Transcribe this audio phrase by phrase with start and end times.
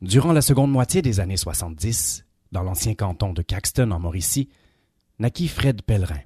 [0.00, 4.48] Durant la seconde moitié des années 70, dans l'ancien canton de Caxton en Mauricie,
[5.18, 6.20] naquit Fred Pellerin.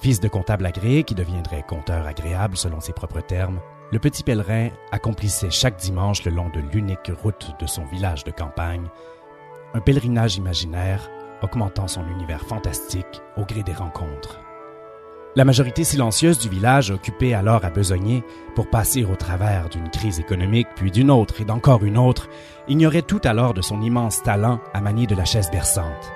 [0.00, 3.60] Fils de comptable agréé qui deviendrait compteur agréable selon ses propres termes,
[3.92, 8.30] le petit pèlerin accomplissait chaque dimanche le long de l'unique route de son village de
[8.30, 8.88] campagne
[9.74, 11.10] un pèlerinage imaginaire
[11.42, 14.40] augmentant son univers fantastique au gré des rencontres.
[15.36, 20.18] La majorité silencieuse du village occupée alors à besogner pour passer au travers d'une crise
[20.18, 22.30] économique, puis d'une autre et d'encore une autre,
[22.68, 26.10] ignorait tout alors de son immense talent à manier de la chaise berçante.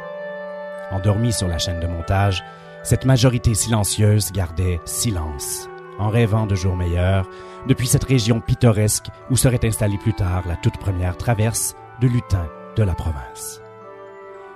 [0.90, 2.42] Endormi sur la chaîne de montage,
[2.82, 7.28] cette majorité silencieuse gardait silence, en rêvant de jours meilleurs,
[7.68, 12.48] depuis cette région pittoresque où serait installée plus tard la toute première traverse de lutin
[12.74, 13.60] de la province.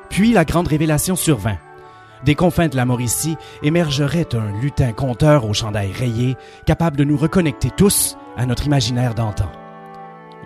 [0.09, 1.59] Puis la grande révélation survint.
[2.25, 7.19] Des confins de la Mauricie émergerait un lutin conteur au chandail rayé, capable de nous
[7.19, 9.53] reconnecter tous à notre imaginaire d'antan.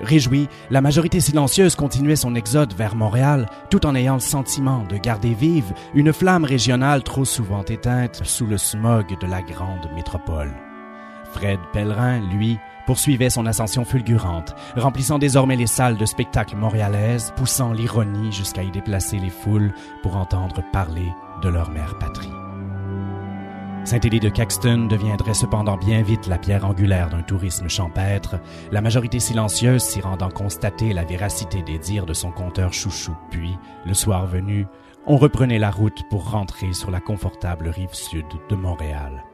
[0.01, 4.97] Réjouie, la majorité silencieuse continuait son exode vers Montréal, tout en ayant le sentiment de
[4.97, 10.53] garder vive une flamme régionale trop souvent éteinte sous le smog de la grande métropole.
[11.33, 17.73] Fred Pellerin, lui, poursuivait son ascension fulgurante, remplissant désormais les salles de spectacle montréalaises, poussant
[17.73, 22.33] l'ironie jusqu'à y déplacer les foules pour entendre parler de leur mère patrie.
[23.85, 28.37] Saint-Élie de Caxton deviendrait cependant bien vite la pierre angulaire d'un tourisme champêtre,
[28.71, 33.17] la majorité silencieuse s'y rendant constater la véracité des dires de son conteur chouchou.
[33.31, 34.67] Puis, le soir venu,
[35.07, 39.25] on reprenait la route pour rentrer sur la confortable rive sud de Montréal.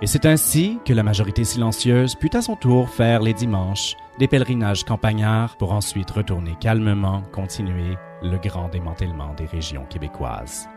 [0.00, 4.28] Et c'est ainsi que la majorité silencieuse put à son tour faire les dimanches des
[4.28, 10.68] pèlerinages campagnards pour ensuite retourner calmement continuer le grand démantèlement des régions québécoises.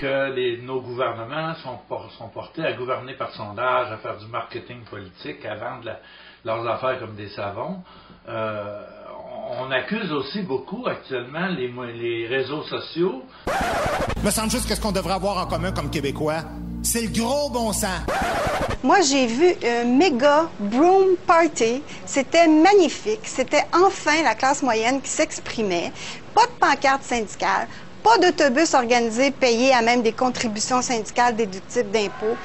[0.00, 1.78] Que les, nos gouvernements sont,
[2.18, 6.00] sont, portés à gouverner par sondage, à faire du marketing politique, à vendre la,
[6.44, 7.82] leurs affaires comme des savons.
[8.28, 8.82] Euh,
[9.58, 13.22] on accuse aussi beaucoup actuellement les, les réseaux sociaux.
[14.24, 16.44] Me semble juste qu'est-ce qu'on devrait avoir en commun comme Québécois.
[16.82, 18.00] C'est le gros bon sens.
[18.82, 21.82] Moi, j'ai vu un méga broom party.
[22.06, 23.20] C'était magnifique.
[23.24, 25.92] C'était enfin la classe moyenne qui s'exprimait.
[26.34, 27.68] Pas de pancarte syndicale,
[28.02, 32.36] pas d'autobus organisé payé à même des contributions syndicales déductibles d'impôts.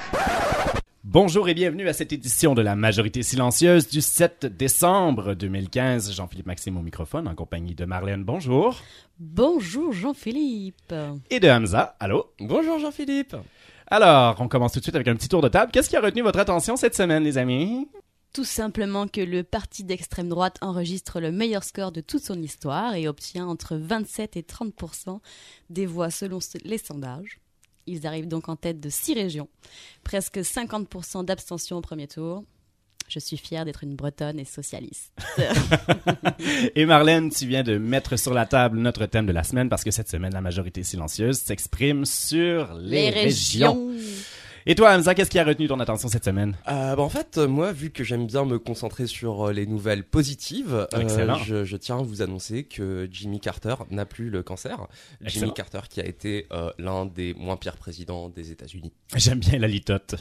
[1.04, 6.12] Bonjour et bienvenue à cette édition de la Majorité silencieuse du 7 décembre 2015.
[6.14, 8.24] Jean-Philippe Maxime au microphone en compagnie de Marlène.
[8.24, 8.82] Bonjour.
[9.20, 10.94] Bonjour Jean-Philippe.
[11.30, 11.96] Et de Hamza.
[12.00, 12.32] Allô?
[12.40, 13.36] Bonjour Jean-Philippe.
[13.88, 15.72] Alors, on commence tout de suite avec un petit tour de table.
[15.72, 17.88] Qu'est-ce qui a retenu votre attention cette semaine, les amis?
[18.36, 22.94] Tout simplement que le parti d'extrême droite enregistre le meilleur score de toute son histoire
[22.96, 24.74] et obtient entre 27 et 30
[25.70, 27.40] des voix selon les sondages.
[27.88, 29.48] Ils arrivent donc en tête de six régions,
[30.04, 32.44] presque 50% d'abstention au premier tour.
[33.08, 35.14] Je suis fière d'être une bretonne et socialiste.
[36.76, 39.86] et Marlène, tu viens de mettre sur la table notre thème de la semaine parce
[39.86, 43.92] que cette semaine, la majorité silencieuse s'exprime sur les, régions.
[44.68, 46.58] Et toi, Hamza, qu'est-ce qui a retenu ton attention cette semaine?
[46.68, 50.04] Euh, bah En fait, moi, vu que j'aime bien me concentrer sur euh, les nouvelles
[50.04, 54.88] positives, euh, je, je, tiens à vous annoncer que Jimmy Carter n'a plus le cancer.
[55.22, 58.92] Jimmy Carter qui a été euh, l'un des moins pires présidents des États-Unis.
[59.16, 60.16] J'aime bien la litote.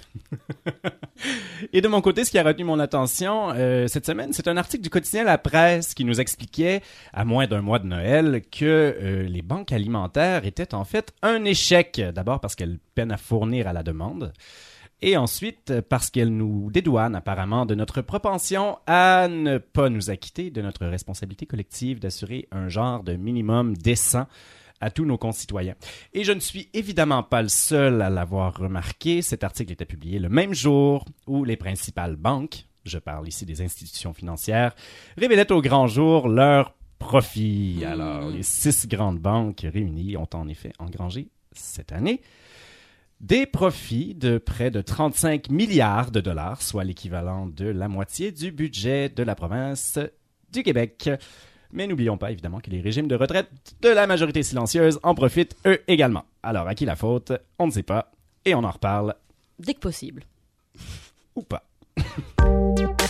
[1.73, 4.59] Et de mon côté, ce qui a retenu mon attention euh, cette semaine, c'est un
[4.59, 6.83] article du quotidien La Presse qui nous expliquait,
[7.15, 12.03] à moins d'un mois de Noël, que les banques alimentaires étaient en fait un échec.
[12.15, 14.34] D'abord parce qu'elles peinent à fournir à la demande
[15.03, 20.51] et ensuite parce qu'elle nous dédouane apparemment de notre propension à ne pas nous acquitter
[20.51, 24.27] de notre responsabilité collective d'assurer un genre de minimum décent
[24.81, 25.75] à tous nos concitoyens.
[26.13, 29.23] Et je ne suis évidemment pas le seul à l'avoir remarqué.
[29.23, 33.63] Cet article était publié le même jour où les principales banques, je parle ici des
[33.63, 34.75] institutions financières,
[35.17, 37.81] révélaient au grand jour leurs profits.
[37.81, 37.87] Hmm.
[37.87, 42.21] Alors, les six grandes banques réunies ont en effet engrangé cette année
[43.25, 48.53] des profits de près de 35 milliards de dollars, soit l'équivalent de la moitié du
[48.53, 49.99] budget de la province
[50.53, 51.09] du Québec.
[51.73, 53.49] Mais n'oublions pas évidemment que les régimes de retraite
[53.81, 56.25] de la majorité silencieuse en profitent eux également.
[56.43, 57.33] Alors à qui la faute?
[57.59, 58.13] On ne sait pas
[58.45, 59.15] et on en reparle
[59.59, 60.25] dès que possible.
[61.35, 61.65] Ou pas.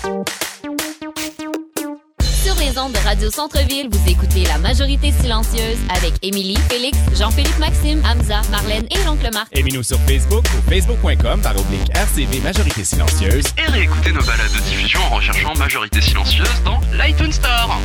[2.58, 8.02] les ondes de Radio Centre-Ville, vous écoutez La Majorité Silencieuse avec Émilie, Félix, Jean-Philippe Maxime,
[8.04, 9.48] Hamza, Marlène et l'oncle Marc.
[9.52, 13.46] Aimez-nous sur Facebook ou facebook.com par oblique RCV Majorité Silencieuse.
[13.58, 17.78] Et réécoutez nos balades de diffusion en recherchant Majorité Silencieuse dans l'iTunes Store.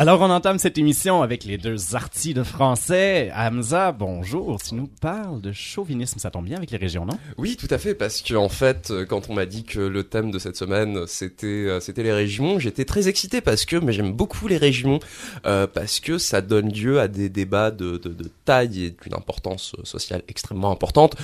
[0.00, 3.32] Alors, on entame cette émission avec les deux artis de français.
[3.34, 4.62] Hamza, bonjour.
[4.62, 6.20] Tu nous parles de chauvinisme.
[6.20, 7.18] Ça tombe bien avec les régions, non?
[7.36, 10.30] Oui, tout à fait, parce que, en fait, quand on m'a dit que le thème
[10.30, 14.12] de cette semaine, c'était, euh, c'était les régions, j'étais très excité parce que, mais j'aime
[14.12, 15.00] beaucoup les régions,
[15.46, 19.74] euh, parce que ça donne lieu à des débats de, de, taille et d'une importance
[19.82, 21.16] sociale extrêmement importante,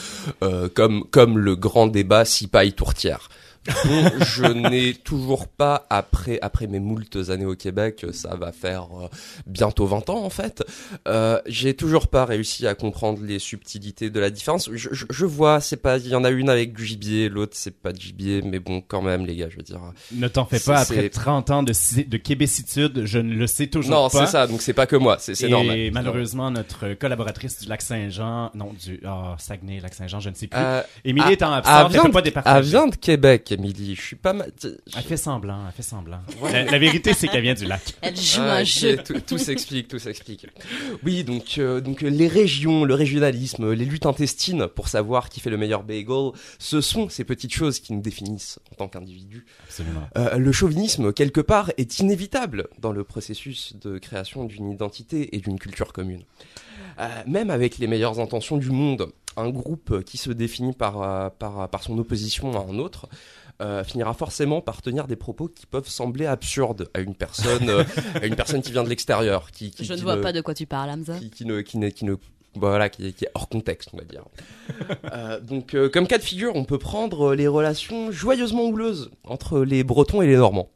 [0.43, 3.29] euh, comme, comme le grand débat Sipaille-Tourtière
[3.67, 9.09] je n'ai toujours pas, après, après mes moultes années au Québec, ça va faire euh,
[9.47, 10.63] bientôt 20 ans en fait,
[11.09, 14.69] euh, j'ai toujours pas réussi à comprendre les subtilités de la différence.
[14.73, 17.53] Je, je, je vois, c'est pas, il y en a une avec du gibier, l'autre
[17.55, 19.81] c'est pas du gibier, mais bon, quand même les gars, je veux dire.
[20.13, 21.73] Ne t'en fais pas, après 30 ans de,
[22.07, 24.21] de québécitude, je ne le sais toujours non, pas.
[24.21, 25.77] Non, c'est ça, donc c'est pas que moi, c'est normal.
[25.79, 30.61] Et malheureusement, notre collaboratrice du Lac-Saint-Jean, non, du oh, Saguenay, Lac-Saint-Jean, je ne sais plus.
[30.61, 32.59] Euh, Émilie est en absence, elle peut pas départager.
[32.59, 33.95] Elle vient de Québec, Émilie.
[33.95, 34.53] Je suis pas mal.
[34.62, 36.21] Elle fait semblant, elle fait semblant.
[36.43, 37.83] La, la, vérité, c'est qu'elle vient du lac.
[38.03, 38.97] Elle joue ah, un jeu.
[38.97, 40.47] Tout, tout s'explique, tout s'explique.
[41.05, 45.51] Oui, donc, euh, donc les régions, le régionalisme, les luttes intestines pour savoir qui fait
[45.51, 49.47] le meilleur bagel, ce sont ces petites choses qui nous définissent en tant qu'individus.
[49.65, 50.09] Absolument.
[50.17, 55.41] Euh, le chauvinisme, quelque part, est inévitable dans le processus de création d'une identité et
[55.41, 56.23] d'une culture commune.
[56.99, 61.29] Euh, même avec les meilleures intentions du monde, un groupe qui se définit par, euh,
[61.31, 63.09] par, par son opposition à un autre
[63.62, 67.85] euh, finira forcément par tenir des propos qui peuvent sembler absurdes à une personne, euh,
[68.21, 69.51] à une personne qui vient de l'extérieur.
[69.53, 71.19] Qui, qui, Je ne vois pas de quoi tu parles, Hamza.
[71.19, 72.17] Qui, qui, ne, qui, ne, qui ne
[72.56, 74.25] voilà, qui, qui, est hors contexte, on va dire.
[75.12, 79.61] euh, donc, euh, comme cas de figure, on peut prendre les relations joyeusement houleuses entre
[79.61, 80.71] les Bretons et les Normands.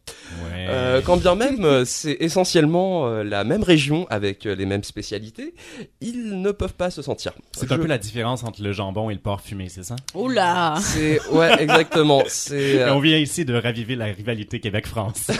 [0.44, 0.66] Ouais.
[0.68, 5.54] Euh, quand bien même euh, c'est essentiellement euh, la même région avec les mêmes spécialités,
[6.00, 7.32] ils ne peuvent pas se sentir.
[7.52, 7.74] C'est Je...
[7.74, 9.96] un peu la différence entre le jambon et le porc fumé, c'est ça?
[10.14, 12.22] Oula C'est ouais, exactement.
[12.28, 12.88] C'est.
[12.90, 15.30] On vient ici de raviver la rivalité Québec-France.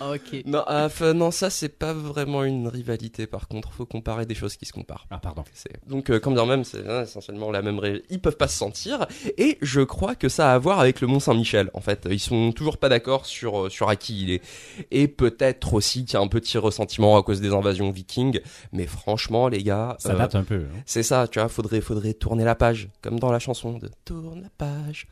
[0.00, 0.42] Ok.
[0.44, 3.26] Non, euh, non, ça c'est pas vraiment une rivalité.
[3.26, 5.06] Par contre, faut comparer des choses qui se comparent.
[5.10, 5.44] Ah pardon.
[5.86, 7.78] Donc, euh, quand bien même, c'est hein, essentiellement la même.
[7.78, 8.02] Ré...
[8.10, 9.06] Ils peuvent pas se sentir.
[9.38, 11.70] Et je crois que ça a à voir avec le Mont Saint-Michel.
[11.74, 14.42] En fait, ils sont toujours pas d'accord sur sur à qui il est.
[14.90, 18.40] Et peut-être aussi qu'il y a un petit ressentiment à cause des invasions vikings.
[18.72, 20.66] Mais franchement, les gars, ça euh, date un peu.
[20.70, 20.80] Hein.
[20.86, 21.28] C'est ça.
[21.28, 25.06] Tu vois, faudrait faudrait tourner la page, comme dans la chanson de Tourne la page.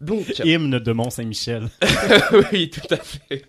[0.00, 1.68] Donc, hymne de Mont Saint-Michel.
[2.52, 3.44] oui, tout à fait.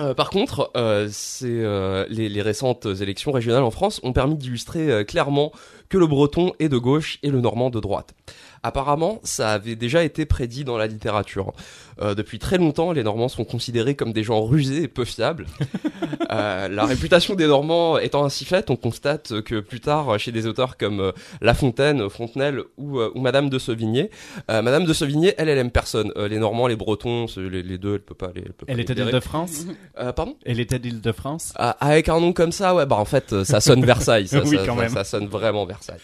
[0.00, 1.08] Euh, par contre, euh,
[1.42, 5.52] euh, les, les, récentes élections régionales en France ont permis d'illustrer euh, clairement
[5.88, 8.14] que le breton est de gauche et le normand de droite.
[8.62, 11.52] Apparemment, ça avait déjà été prédit dans la littérature.
[12.02, 15.46] Euh, depuis très longtemps, les Normands sont considérés comme des gens rusés et peu fiables.
[16.30, 20.46] euh, la réputation des Normands étant ainsi faite, on constate que plus tard, chez des
[20.46, 24.10] auteurs comme euh, La Fontaine, Fontenelle ou, ou Madame de Sauvigné,
[24.50, 26.12] euh, Madame de Sauvigné, elle, elle aime personne.
[26.16, 28.42] les Normands, les Bretons, les, les, deux, elle peut pas les.
[28.42, 29.66] Elle, peut elle pas était d'Île-de-France?
[30.16, 30.36] pardon?
[30.44, 31.54] Elle était d'Île-de-France?
[31.56, 34.28] avec un nom comme ça, ouais, bah en fait, ça sonne Versailles.
[34.28, 34.90] Ça, oui, ça, quand ça, même.
[34.90, 35.98] ça sonne vraiment Versailles.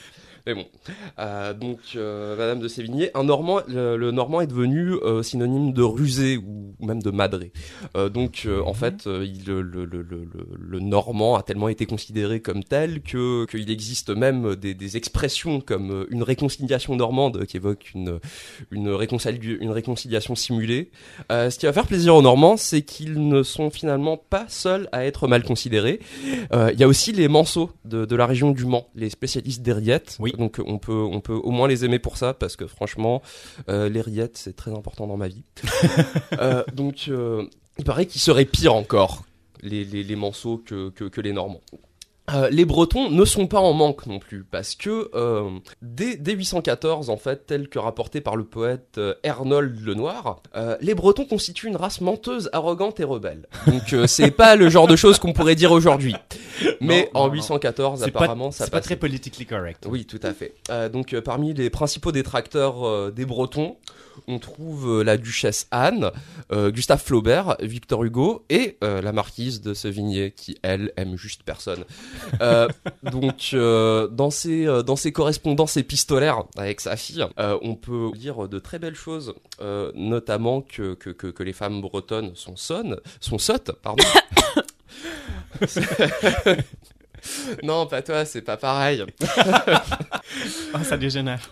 [0.47, 0.65] Mais bon,
[1.19, 5.73] euh, donc euh, Madame de Sévigné, un Normand, le, le Normand est devenu euh, synonyme
[5.73, 7.51] de rusé ou même de madré.
[7.97, 12.63] Euh, donc en fait, il, le, le, le, le, Normand a tellement été considéré comme
[12.63, 18.21] tel que qu'il existe même des, des, expressions comme une réconciliation normande qui évoque une
[18.71, 20.91] une, réconcili une réconciliation simulée.
[21.33, 24.89] Euh, ce qui va faire plaisir aux Normands, c'est qu'ils ne sont finalement pas seuls
[24.93, 25.99] à être mal considérés.
[26.53, 29.63] Euh, Il y a aussi les Manceaux de, de la région du Mans, les spécialistes
[29.63, 30.17] des rillettes.
[30.21, 30.33] Oui.
[30.37, 33.23] Donc on peut on peut au moins les aimer pour ça parce que franchement
[33.69, 35.45] euh, les rillettes c'est très important dans ma vie.
[36.41, 37.45] euh, donc euh,
[37.79, 39.25] il paraît qu'ils seraient pires encore
[39.63, 41.63] les les, les Manceaux que, que que les Normands.
[42.33, 45.49] Euh, les Bretons ne sont pas en manque non plus, parce que euh,
[45.83, 50.77] dès, dès 814, en fait, tel que rapporté par le poète euh, Ernold Lenoir, euh,
[50.81, 53.47] les Bretons constituent une race menteuse, arrogante et rebelle.
[53.67, 56.15] Donc c'est pas le genre de choses qu'on pourrait dire aujourd'hui.
[56.81, 59.87] Mais Non, en non, 814, C'est apparemment, pas, ça c'est pas très politically correct.
[59.89, 60.55] Oui, tout à fait.
[60.71, 63.77] Euh, donc euh, parmi les principaux détracteurs euh, des Bretons,
[64.27, 66.11] on trouve euh, la duchesse Anne,
[66.53, 71.43] euh, Gustave Flaubert, Victor Hugo et euh, la marquise de Sevigné qui elle aime juste
[71.43, 71.85] personne.
[73.03, 78.79] Donc dans ses dans ses correspondances épistolaires avec sa fille, on peut lire de très
[78.79, 79.35] belles choses,
[79.95, 84.05] notamment que, que que que les femmes bretonnes sont sonnes, sont sottes, pardon.
[87.63, 89.05] non, pas toi, c'est pas pareil.
[90.75, 91.51] Ah, ça dégénère.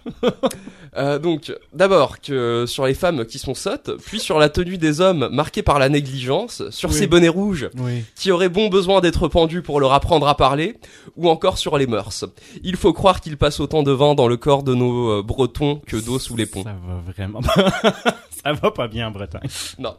[0.97, 5.01] Euh, donc, d'abord que sur les femmes qui sont sottes, puis sur la tenue des
[5.01, 7.71] hommes marquée par la négligence, sur ces bonnets rouges
[8.17, 10.77] qui auraient bon besoin d'être pendus pour leur apprendre à parler,
[11.17, 12.25] ou encore sur les mœurs.
[12.63, 15.81] Il faut croire qu'il passe autant de vent dans le corps de nos euh, Bretons
[15.87, 16.65] que d'eau sous les ponts.
[16.65, 17.41] Ça va vraiment.
[18.45, 19.49] ça va pas bien en Bretagne.
[19.79, 19.97] Non.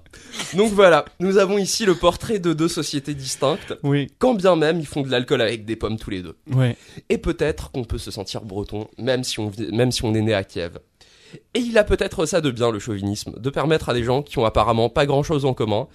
[0.56, 3.74] Donc voilà, nous avons ici le portrait de deux sociétés distinctes.
[3.84, 4.08] Oui.
[4.20, 6.38] Quand bien même ils font de l'alcool avec des pommes tous les deux.
[6.52, 6.76] Oui.
[7.10, 10.34] Et peut-être qu'on peut se sentir breton même si on même si on est né
[10.34, 10.80] à Kiev.
[11.54, 14.38] Et il a peut-être ça de bien le chauvinisme, de permettre à des gens qui
[14.40, 15.88] ont apparemment pas grand-chose en commun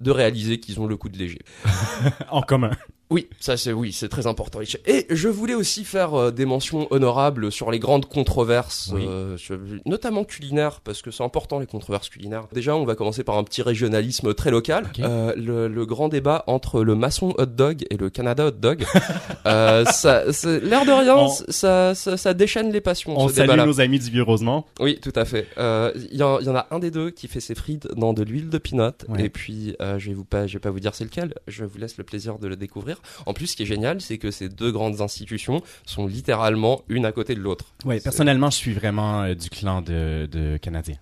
[0.00, 1.40] de réaliser qu'ils ont le coup de léger.
[2.30, 2.70] en commun.
[3.10, 4.60] Oui, ça c'est oui, c'est très important.
[4.86, 9.36] Et je voulais aussi faire euh, des mentions honorables sur les grandes controverses, euh,
[9.84, 12.46] notamment culinaires, parce que c'est important les controverses culinaires.
[12.52, 14.90] Déjà, on va commencer par un petit régionalisme très local.
[15.00, 18.84] Euh, le, grand débat entre le maçon hot dog et le Canada hot dog.
[19.44, 23.18] ça, l'air de rien, ça, ça, déchaîne les passions.
[23.18, 24.64] On salue nos amis du vieux Rosemont.
[24.80, 25.46] Oui, tout à fait.
[25.58, 28.58] Il y, en a un des deux qui fait ses frites dans de l'huile de
[28.58, 31.34] pinot, et puis je vais vous pas, je vais pas vous dire c'est lequel.
[31.46, 32.93] Je vous laisse le plaisir de le découvrir.
[33.26, 37.06] En plus, ce qui est génial, c'est que ces deux grandes institutions sont littéralement une
[37.06, 37.66] à côté de l'autre.
[37.84, 40.96] Oui, personnellement, je suis vraiment euh, du clan de, de Canadiens.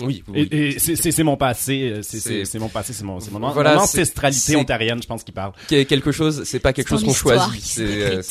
[0.00, 0.48] Oui, oui.
[0.52, 5.08] Et, c'est mon passé, euh, c'est mon passé, c'est mon, mon, voilà, ancestralité ontarienne, je
[5.08, 5.52] pense qu'il parle.
[5.66, 7.78] Quelque chose, c'est pas quelque chose qu'on choisit.
[7.80, 8.22] Euh,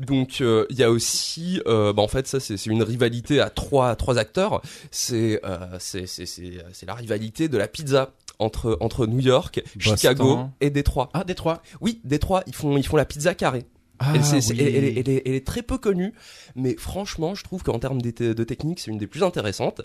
[0.00, 4.18] donc il y a aussi, bah, en fait, ça c'est une rivalité à trois trois
[4.18, 4.60] acteurs.
[4.90, 5.40] C'est
[5.78, 11.10] c'est la rivalité de la pizza entre, entre New York, Chicago et Détroit.
[11.12, 11.62] Ah, Détroit.
[11.80, 13.66] Oui, Détroit, ils font, ils font la pizza carrée.
[14.00, 16.14] Ah, elle, est, très peu connue,
[16.56, 19.82] mais franchement, je trouve qu'en termes de, de technique, c'est une des plus intéressantes.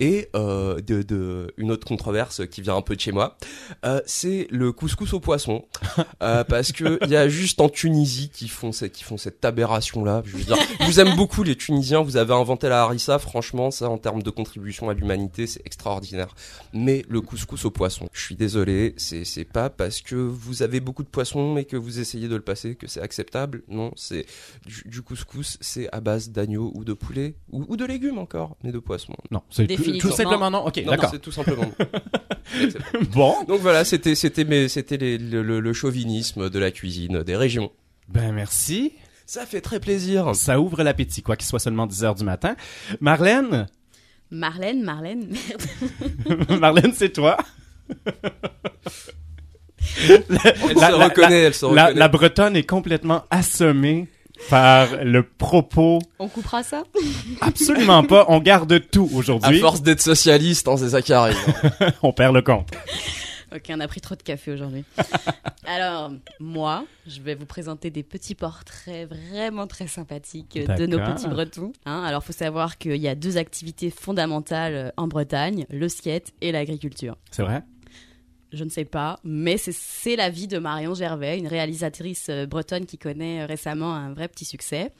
[0.00, 3.38] Et euh, de, une autre controverse qui vient un peu de chez moi,
[3.86, 5.64] euh, c'est le couscous au poisson,
[6.22, 9.42] euh, parce que il y a juste en Tunisie qui font cette, qui font cette
[9.46, 10.22] aberration là.
[10.26, 13.70] Je veux dire, je vous aime beaucoup les Tunisiens, vous avez inventé la harissa, franchement,
[13.70, 16.34] ça en termes de contribution à l'humanité, c'est extraordinaire.
[16.74, 20.80] Mais le couscous au poisson, je suis désolé, c'est c'est pas parce que vous avez
[20.80, 23.37] beaucoup de poissons et que vous essayez de le passer que c'est acceptable
[23.68, 24.26] non, c'est
[24.84, 28.78] du, couscous, c'est à base d'agneau ou de poulet ou, de légumes encore, mais de
[28.78, 29.14] poisson.
[29.30, 30.66] Non, c'est tout, simplement non.
[30.66, 31.10] Ok, d'accord.
[31.10, 31.70] C'est tout simplement.
[33.12, 33.34] bon.
[33.48, 37.70] Donc voilà, c'était c'était c'était le, le chauvinisme de la cuisine des régions.
[38.08, 38.92] Ben merci.
[39.26, 40.34] Ça fait très plaisir.
[40.34, 42.56] Ça ouvre l'appétit, quoi qu'il soit seulement 10 heures du matin.
[43.00, 43.66] Marlène?
[44.30, 45.62] Marlène, Marlène, merde.
[46.60, 47.36] Marlène, c'est toi
[50.00, 50.22] elle
[50.76, 51.94] se reconnaît, elle se reconnaît.
[51.94, 54.08] La, Bretonne est complètement assommée
[54.48, 55.98] par le propos.
[56.18, 56.84] On coupera ça?
[57.40, 58.26] Absolument pas.
[58.28, 59.58] On garde tout aujourd'hui.
[59.58, 61.36] À force d'être socialiste, hein, c'est ça qui arrive.
[62.02, 62.68] on perd le compte.
[63.54, 64.84] Ok, on a pris trop de café aujourd'hui.
[65.66, 71.28] Alors, moi, je vais vous présenter des petits portraits vraiment très sympathiques de nos petits
[71.28, 71.72] Bretons.
[71.86, 72.02] Hein.
[72.04, 77.16] Alors, faut savoir qu'il y a deux activités fondamentales en Bretagne, le skate et l'agriculture.
[77.30, 77.62] C'est vrai?
[78.52, 82.86] Je ne sais pas, mais c'est la vie de Marion Gervais, une réalisatrice euh, bretonne
[82.86, 84.90] qui connaît euh, récemment un vrai petit succès.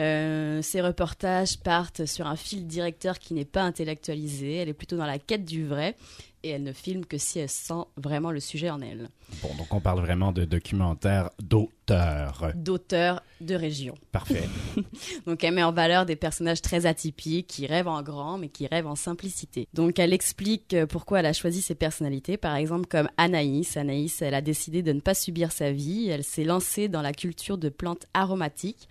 [0.00, 4.96] Euh, ses reportages partent sur un fil directeur qui n'est pas intellectualisé, elle est plutôt
[4.96, 5.96] dans la quête du vrai
[6.42, 9.08] et elle ne filme que si elle sent vraiment le sujet en elle.
[9.42, 12.52] Bon, donc on parle vraiment de documentaire d'auteur.
[12.54, 13.94] D'auteur de région.
[14.12, 14.48] Parfait.
[15.26, 18.66] donc elle met en valeur des personnages très atypiques qui rêvent en grand mais qui
[18.66, 19.68] rêvent en simplicité.
[19.74, 23.76] Donc elle explique euh, pourquoi elle a choisi ces personnalités, par exemple comme Anaïs.
[23.76, 27.12] Anaïs, elle a décidé de ne pas subir sa vie, elle s'est lancée dans la
[27.12, 28.88] culture de plantes aromatiques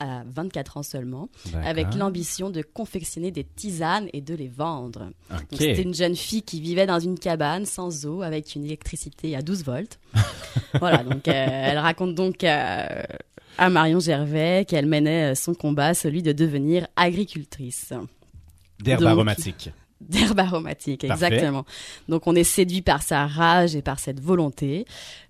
[0.00, 1.28] à 24 ans seulement,
[1.64, 5.10] avec l'ambition de confectionner des tisanes et de les vendre.
[5.52, 9.42] C'était une jeune fille qui vivait dans une cabane sans eau, avec une électricité à
[9.42, 9.98] 12 volts.
[10.80, 13.02] voilà, donc euh, elle raconte donc euh,
[13.58, 17.92] à Marion Gervais qu'elle menait son combat, celui de devenir agricultrice.
[18.80, 19.70] D'herbe aromatique
[20.08, 21.64] d'herbe aromatique, exactement.
[22.08, 24.86] Donc on est séduit par sa rage et par cette volonté.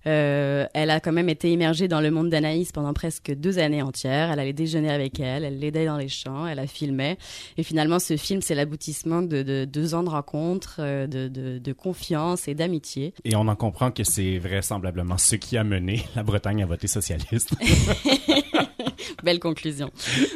[0.07, 3.81] Euh, elle a quand même été immergée dans le monde d'Anaïs pendant presque deux années
[3.81, 4.31] entières.
[4.31, 7.17] Elle allait déjeuner avec elle, elle l'aidait dans les champs, elle la filmait.
[7.57, 12.47] Et finalement, ce film, c'est l'aboutissement de, deux ans de rencontres, euh, de, de confiance
[12.47, 13.13] et d'amitié.
[13.25, 16.87] Et on en comprend que c'est vraisemblablement ce qui a mené la Bretagne à voter
[16.87, 17.51] socialiste.
[19.23, 19.91] Belle conclusion.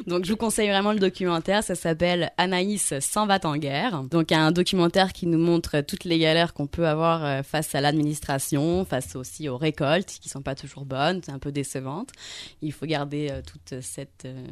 [0.08, 4.03] Donc je vous conseille vraiment le documentaire, ça s'appelle Anaïs s'en va en guerre.
[4.03, 7.82] Donc un documentaire qui nous montre toutes les galères qu'on peut avoir euh, face à
[7.82, 12.10] l'administration, face aussi aux récoltes qui sont pas toujours bonnes, un peu décevantes.
[12.62, 14.46] Il faut garder euh, toute cette euh,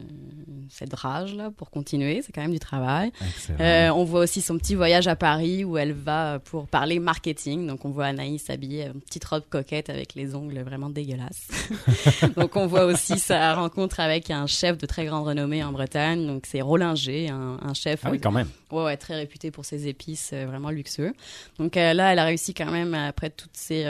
[0.70, 3.12] cette rage là pour continuer, c'est quand même du travail.
[3.60, 7.68] on voit aussi son petit voyage à Paris où elle va pour parler marketing.
[7.68, 11.48] Donc on voit Anaïs habillée une petite robe coquette avec les ongles vraiment dégueulasses.
[12.36, 16.26] Donc on voit aussi sa rencontre avec un chef de très grande renommée en Bretagne.
[16.26, 18.02] Donc, c'est Rollinger, un, un, chef.
[18.04, 18.48] Ah oui, quand même.
[18.72, 21.14] Ouais, ouais, très réputé pour ses épices, vraiment luxueux.
[21.60, 23.86] Donc là, elle a réussi quand même, après toutes ces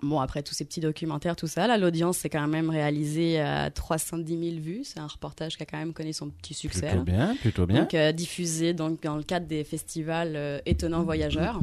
[0.00, 4.50] Bon, après tous ces petits documentaires, tout ça, l'audience s'est quand même réalisée à 310
[4.52, 4.80] 000 vues.
[4.84, 6.88] C'est un reportage qui a quand même connu son petit succès.
[6.88, 7.80] Plutôt bien, plutôt bien.
[7.80, 11.60] Donc, euh, diffusé donc, dans le cadre des festivals euh, Étonnants Voyageurs.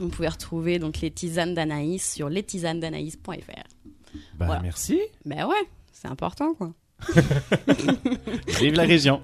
[0.00, 3.30] On pouvait retrouver donc les tisanes d'Anaïs sur lestisanedanaïs.fr.
[4.36, 4.98] Bah, merci.
[5.24, 5.54] Ben ouais,
[5.94, 6.72] c'est important, quoi.
[8.58, 9.22] Vive la région.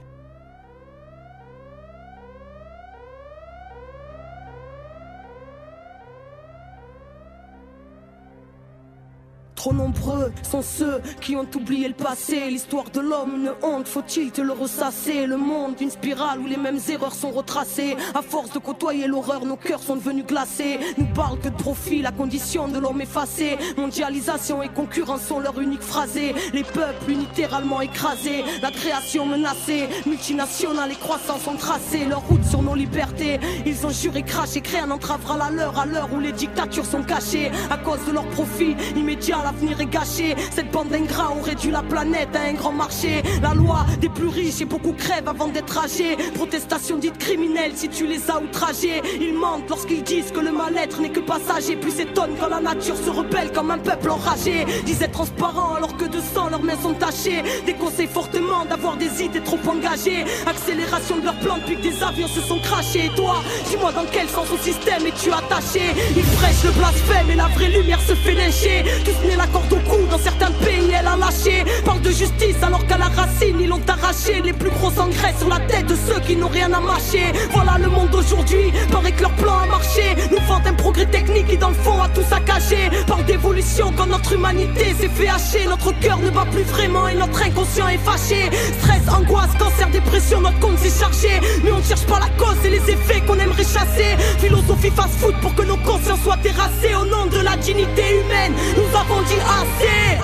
[9.60, 12.48] Trop nombreux sont ceux qui ont oublié le passé.
[12.48, 15.26] L'histoire de l'homme, une honte, faut-il te le ressasser?
[15.26, 17.94] Le monde, une spirale où les mêmes erreurs sont retracées.
[18.14, 20.80] À force de côtoyer l'horreur, nos cœurs sont devenus glacés.
[20.96, 23.58] Nous parle que de profit, la condition de l'homme effacé.
[23.76, 26.34] Mondialisation et concurrence sont leur unique phrasé.
[26.54, 29.90] Les peuples littéralement écrasés, la création menacée.
[30.06, 33.38] Multinationales et croissance sont tracées leur route sur nos libertés.
[33.66, 37.02] Ils ont juré, craché, créé un entravera la leur à l'heure où les dictatures sont
[37.02, 37.50] cachées.
[37.68, 40.34] À cause de leur profit immédiat, l'avenir est gâché.
[40.50, 43.22] Cette bande d'ingrats ont réduit la planète à un grand marché.
[43.42, 46.16] La loi des plus riches et beaucoup crèvent avant d'être âgés.
[46.34, 49.02] Protestation dite criminelle si tu les as outragés.
[49.20, 51.76] Ils mentent lorsqu'ils disent que le mal-être n'est que passager.
[51.76, 54.64] Puis s'étonnent quand la nature se rebelle comme un peuple enragé.
[54.84, 57.42] Disent être transparents alors que de sang leurs mains sont tachées.
[57.66, 60.24] Déconseillent fortement d'avoir des idées trop engagées.
[60.46, 63.06] Accélération de leur plan depuis que des avions se sont crachés.
[63.06, 65.82] Et toi, dis-moi dans quel sens au système es-tu attaché?
[66.16, 68.84] Ils prêchent le blasphème et la vraie lumière se fait lyncher.
[69.04, 71.64] Tous la corde au cou, dans certains pays elle a lâché.
[71.84, 74.42] Parle de justice alors qu'à la racine ils l'ont arraché.
[74.44, 77.26] Les plus gros engrais sur la tête de ceux qui n'ont rien à mâcher.
[77.52, 80.04] Voilà le monde d'aujourd'hui, paraît que leur plan a marché.
[80.30, 82.90] Nous vendent un progrès technique qui dans le fond a tout saccagé.
[83.06, 85.64] Parle d'évolution quand notre humanité s'est fait hacher.
[85.66, 88.50] Notre cœur ne bat plus vraiment et notre inconscient est fâché.
[88.78, 91.32] Stress, angoisse, cancer, dépression, notre compte s'est chargé.
[91.64, 94.10] Mais on ne cherche pas la cause et les effets qu'on aimerait chasser.
[94.38, 98.52] Philosophie fast-food pour que nos consciences soient terrassées au nom de la dignité humaine.
[98.76, 100.18] Nous avons dit assez.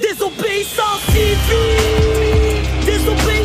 [0.00, 2.62] Désobéissance civile.
[2.84, 3.41] Désobéissance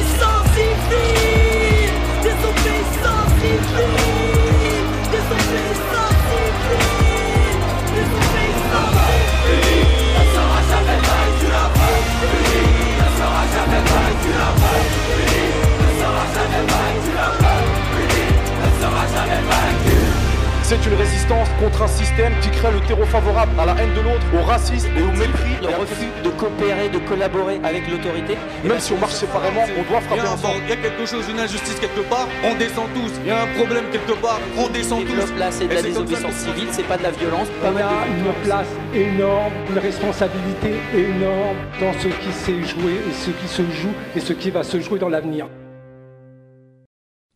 [20.67, 24.01] C'est une résistance contre un système qui crée le terreau favorable à la haine de
[24.01, 25.56] l'autre, au racisme et au mépris.
[25.62, 28.36] Le refus de coopérer, de collaborer avec l'autorité.
[28.65, 30.60] Même si on marche séparément, on doit frapper ensemble.
[30.65, 33.13] Il y a quelque chose, une injustice quelque part, on descend tous.
[33.23, 35.39] Il y a un problème quelque part, on descend tous.
[35.39, 37.47] Là, c'est de la désobéissance civile, c'est pas de la violence.
[37.63, 43.32] On a une place énorme, une responsabilité énorme dans ce qui s'est joué et ce
[43.32, 45.47] qui se joue et ce qui va se jouer dans l'avenir.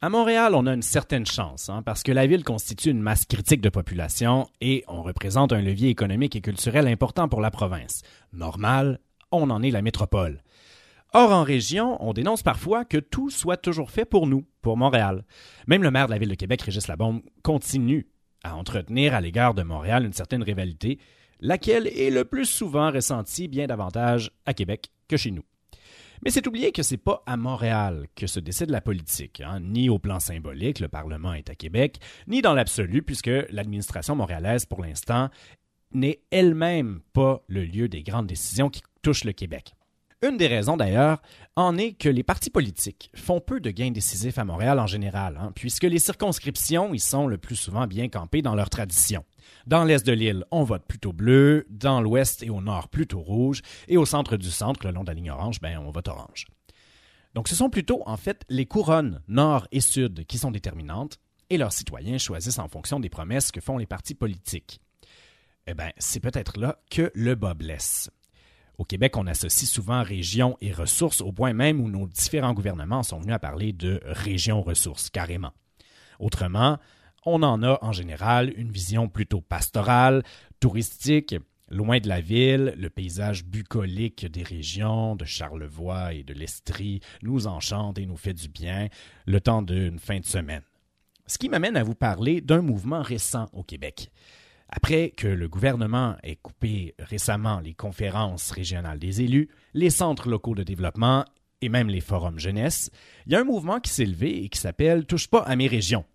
[0.04, 3.28] À Montréal, on a une certaine chance, hein, parce que la ville constitue une masse
[3.28, 8.02] critique de population et on représente un levier économique et culturel important pour la province.
[8.34, 9.00] Normal,
[9.32, 10.42] on en est la métropole.
[11.14, 15.24] Or, en région, on dénonce parfois que tout soit toujours fait pour nous, pour Montréal.
[15.68, 18.08] Même le maire de la ville de Québec, Régis Labombe, continue
[18.44, 20.98] à entretenir à l'égard de Montréal une certaine rivalité,
[21.42, 25.44] laquelle est le plus souvent ressentie bien davantage à Québec que chez nous.
[26.24, 29.60] Mais c'est oublier que c'est pas à Montréal que se décide la politique, hein.
[29.60, 34.66] ni au plan symbolique, le Parlement est à Québec, ni dans l'absolu, puisque l'administration montréalaise,
[34.66, 35.30] pour l'instant,
[35.94, 39.74] n'est elle-même pas le lieu des grandes décisions qui touchent le Québec.
[40.22, 41.20] Une des raisons d'ailleurs
[41.56, 45.40] en est que les partis politiques font peu de gains décisifs à Montréal en général,
[45.42, 49.26] hein, puisque les circonscriptions y sont le plus souvent bien campées dans leur tradition.
[49.68, 53.62] Dans l'est de l'île, on vote plutôt bleu, dans l'ouest et au nord plutôt rouge,
[53.88, 56.48] et au centre du centre, le long de la ligne orange, ben, on vote orange.
[57.34, 61.58] Donc ce sont plutôt en fait les couronnes nord et sud qui sont déterminantes, et
[61.58, 64.80] leurs citoyens choisissent en fonction des promesses que font les partis politiques.
[65.68, 68.10] Eh bien, c'est peut-être là que le bas blesse.
[68.78, 73.04] Au Québec, on associe souvent région et ressources au point même où nos différents gouvernements
[73.04, 75.52] sont venus à parler de région ressources, carrément.
[76.20, 76.80] Autrement,
[77.26, 80.24] on en a en général une vision plutôt pastorale,
[80.60, 81.36] touristique,
[81.70, 87.48] loin de la ville, le paysage bucolique des régions de Charlevoix et de l'Estrie nous
[87.48, 88.88] enchante et nous fait du bien
[89.26, 90.64] le temps d'une fin de semaine.
[91.28, 94.12] Ce qui m'amène à vous parler d'un mouvement récent au Québec.
[94.68, 100.56] Après que le gouvernement ait coupé récemment les conférences régionales des élus, les centres locaux
[100.56, 101.26] de développement
[101.62, 102.90] et même les forums jeunesse,
[103.26, 105.68] il y a un mouvement qui s'est levé et qui s'appelle Touche pas à mes
[105.68, 106.06] régions.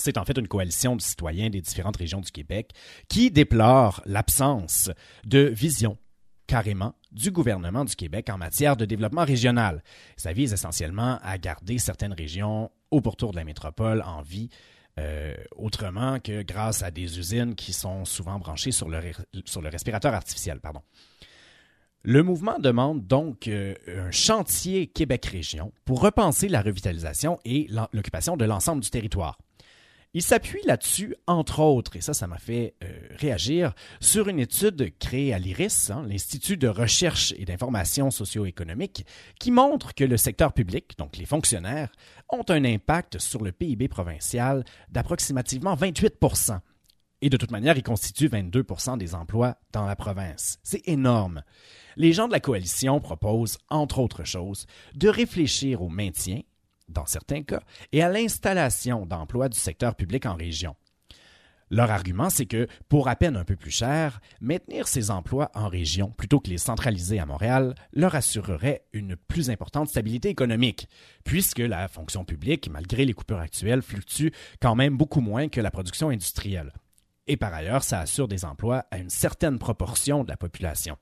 [0.00, 2.72] C'est en fait une coalition de citoyens des différentes régions du Québec
[3.08, 4.90] qui déplore l'absence
[5.24, 5.98] de vision
[6.46, 9.84] carrément du gouvernement du Québec en matière de développement régional.
[10.16, 14.48] Ça vise essentiellement à garder certaines régions au pourtour de la métropole en vie,
[14.98, 18.98] euh, autrement que grâce à des usines qui sont souvent branchées sur le,
[19.68, 20.60] respirateur artificiel.
[22.02, 28.44] Le mouvement demande donc euh, un chantier Québec-Région pour repenser la revitalisation et l'occupation de
[28.44, 29.38] l'ensemble du territoire.
[30.12, 34.92] Il s'appuie là-dessus, entre autres, et ça, ça m'a fait euh, réagir, sur une étude
[34.98, 39.06] créée à l'IRIS, hein, l'Institut de recherche et d'information socio-économique,
[39.38, 41.92] qui montre que le secteur public, donc les fonctionnaires,
[42.28, 46.58] ont un impact sur le PIB provincial d'approximativement 28%
[47.22, 50.58] Et de toute manière, ils constituent 22% des emplois dans la province.
[50.64, 51.44] C'est énorme.
[51.94, 56.40] Les gens de la coalition proposent, entre autres choses, de réfléchir au maintien
[56.90, 60.76] dans certains cas, et à l'installation d'emplois du secteur public en région.
[61.72, 65.68] Leur argument, c'est que, pour à peine un peu plus cher, maintenir ces emplois en
[65.68, 70.88] région plutôt que les centraliser à Montréal leur assurerait une plus importante stabilité économique,
[71.22, 75.70] puisque la fonction publique, malgré les coupures actuelles, fluctue quand même beaucoup moins que la
[75.70, 76.72] production industrielle.
[77.28, 80.96] Et par ailleurs, ça assure des emplois à une certaine proportion de la population.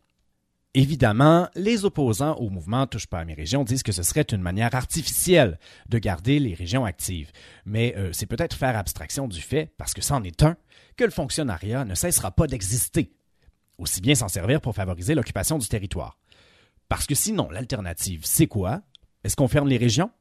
[0.78, 4.40] Évidemment, les opposants au mouvement Touche pas à mes régions disent que ce serait une
[4.40, 7.32] manière artificielle de garder les régions actives.
[7.66, 10.56] Mais euh, c'est peut-être faire abstraction du fait, parce que c'en est un,
[10.96, 13.10] que le fonctionnariat ne cessera pas d'exister.
[13.78, 16.16] Aussi bien s'en servir pour favoriser l'occupation du territoire.
[16.88, 18.82] Parce que sinon, l'alternative, c'est quoi?
[19.24, 20.12] Est-ce qu'on ferme les régions?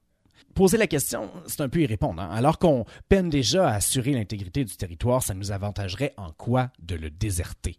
[0.56, 2.20] Poser la question, c'est un peu y répondre.
[2.20, 2.32] Hein.
[2.32, 6.96] Alors qu'on peine déjà à assurer l'intégrité du territoire, ça nous avantagerait en quoi de
[6.96, 7.78] le déserter?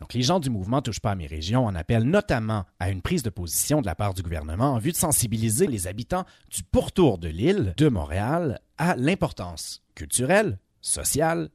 [0.00, 3.02] Donc, les gens du mouvement Touche pas à mes régions en appellent notamment à une
[3.02, 6.62] prise de position de la part du gouvernement en vue de sensibiliser les habitants du
[6.62, 11.48] pourtour de l'île de Montréal à l'importance culturelle, sociale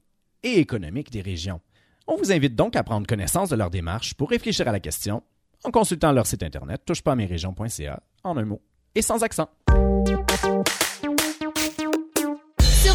[0.44, 1.62] et économique des régions.
[2.08, 5.22] On vous invite donc à prendre connaissance de leur démarche pour réfléchir à la question
[5.64, 8.62] en consultant leur site internet touchepasamerrégions.ca en un mot
[8.96, 9.50] et sans accent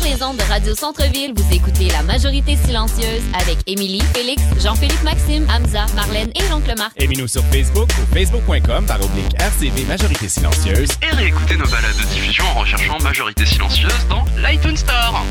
[0.04, 5.46] les ondes de Radio Centre-Ville, vous écoutez La Majorité Silencieuse avec Émilie, Félix, Jean-Philippe Maxime,
[5.48, 6.92] Hamza, Marlène et Jean-Claude Marc.
[7.00, 10.90] Aimez-nous sur Facebook ou facebook.com par oblique RCV Majorité Silencieuse.
[11.02, 15.24] Et réécoutez nos balades de diffusion en recherchant Majorité Silencieuse dans l'iTunes Store.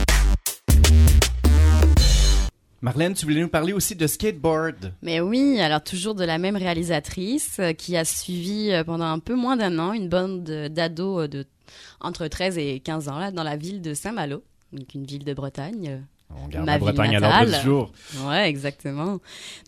[2.82, 4.94] Marlène, tu voulais nous parler aussi de skateboard.
[5.04, 9.20] Mais oui, alors toujours de la même réalisatrice euh, qui a suivi euh, pendant un
[9.20, 11.46] peu moins d'un an une bande d'ados de
[12.02, 15.34] entre 13 et 15 ans là, dans la ville de Saint-Malo donc une ville de
[15.34, 16.02] Bretagne.
[16.36, 17.92] On garde la Bretagne à l'ordre du jour.
[18.26, 19.20] Ouais, exactement.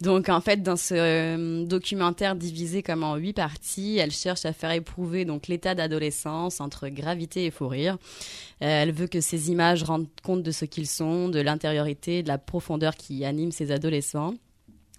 [0.01, 4.53] Donc en fait, dans ce euh, documentaire divisé comme en huit parties, elle cherche à
[4.53, 7.97] faire éprouver donc l'état d'adolescence entre gravité et fou rire.
[8.61, 12.27] Euh, elle veut que ces images rendent compte de ce qu'ils sont, de l'intériorité, de
[12.27, 14.33] la profondeur qui anime ces adolescents.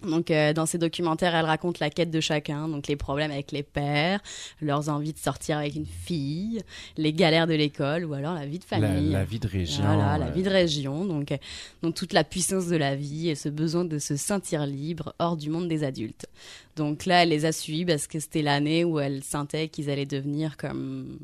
[0.03, 3.51] Donc, euh, dans ces documentaires, elle raconte la quête de chacun, donc les problèmes avec
[3.51, 4.19] les pères,
[4.61, 6.61] leurs envies de sortir avec une fille,
[6.97, 9.11] les galères de l'école ou alors la vie de famille.
[9.11, 9.83] La, vie de région.
[9.83, 11.05] Voilà, la vie de région.
[11.05, 11.37] Donc, euh,
[11.81, 15.35] donc, toute la puissance de la vie et ce besoin de se sentir libre hors
[15.35, 16.27] du monde des adultes.
[16.75, 20.05] Donc là, elle les a suivis parce que c'était l'année où elle sentait qu'ils allaient
[20.05, 21.17] devenir comme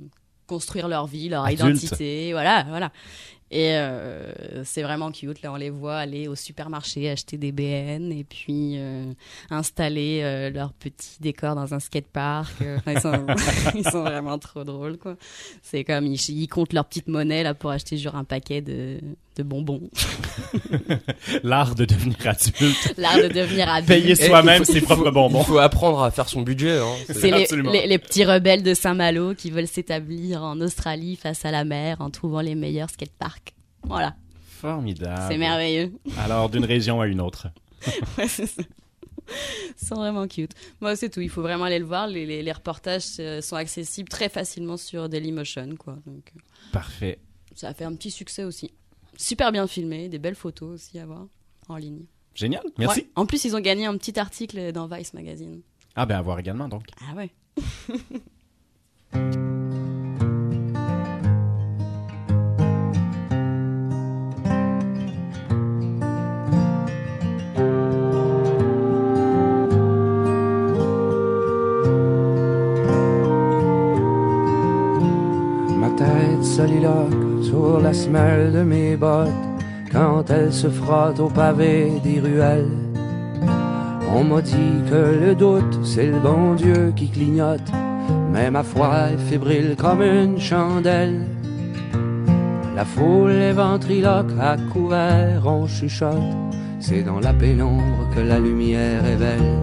[0.47, 2.91] construire leur vie, leur identité, voilà, voilà.
[3.51, 5.41] Et euh, c'est vraiment cute.
[5.41, 9.05] Là, on les voit aller au supermarché acheter des BN et puis euh,
[9.51, 12.51] installer euh, leur petit décor dans un skatepark.
[12.87, 13.27] ils, sont,
[13.75, 15.15] ils sont vraiment trop drôles, quoi.
[15.61, 18.99] C'est comme ils, ils, comptent leur petite monnaie là pour acheter genre un paquet de,
[19.35, 19.89] de bonbons.
[21.43, 22.93] L'art de devenir adulte.
[22.97, 23.87] L'art de devenir adulte.
[23.87, 25.41] Payer soi-même ses propres bonbons.
[25.41, 26.79] Il faut apprendre à faire son budget.
[26.79, 26.95] Hein.
[27.07, 31.65] C'est les, les, petits rebelles de Saint-Malo qui veulent s'établir en Australie face à la
[31.65, 33.42] mer en trouvant les meilleurs skateparks.
[33.83, 34.15] Voilà.
[34.45, 35.23] Formidable.
[35.29, 35.93] C'est merveilleux.
[36.17, 37.47] Alors, d'une région à une autre.
[38.17, 38.63] ouais, c'est ça.
[39.81, 40.51] Ils sont vraiment cute.
[40.81, 41.21] Moi, c'est tout.
[41.21, 42.07] Il faut vraiment aller le voir.
[42.07, 45.75] Les, les, reportages euh, sont accessibles très facilement sur Dailymotion.
[45.77, 45.97] Quoi.
[46.05, 46.39] Donc, euh,
[46.71, 47.19] Parfait.
[47.55, 48.71] Ça a fait un petit succès aussi.
[49.17, 51.27] Super bien filmé, des belles photos aussi à voir
[51.69, 52.05] en ligne.
[52.33, 53.07] Génial, merci.
[53.15, 55.61] En plus, ils ont gagné un petit article dans Vice Magazine.
[55.95, 56.87] Ah ben à voir également donc.
[57.07, 57.31] Ah ouais.
[77.79, 79.29] la semelle de mes bottes
[79.91, 82.77] quand elle se frotte au pavé des ruelles.
[84.15, 87.71] On m'a dit que le doute, c'est le bon Dieu qui clignote,
[88.31, 91.21] mais ma foi est fébrile comme une chandelle.
[92.75, 96.35] La foule est ventriloque, à couvert, on chuchote,
[96.79, 99.59] c'est dans la pénombre que la lumière est belle.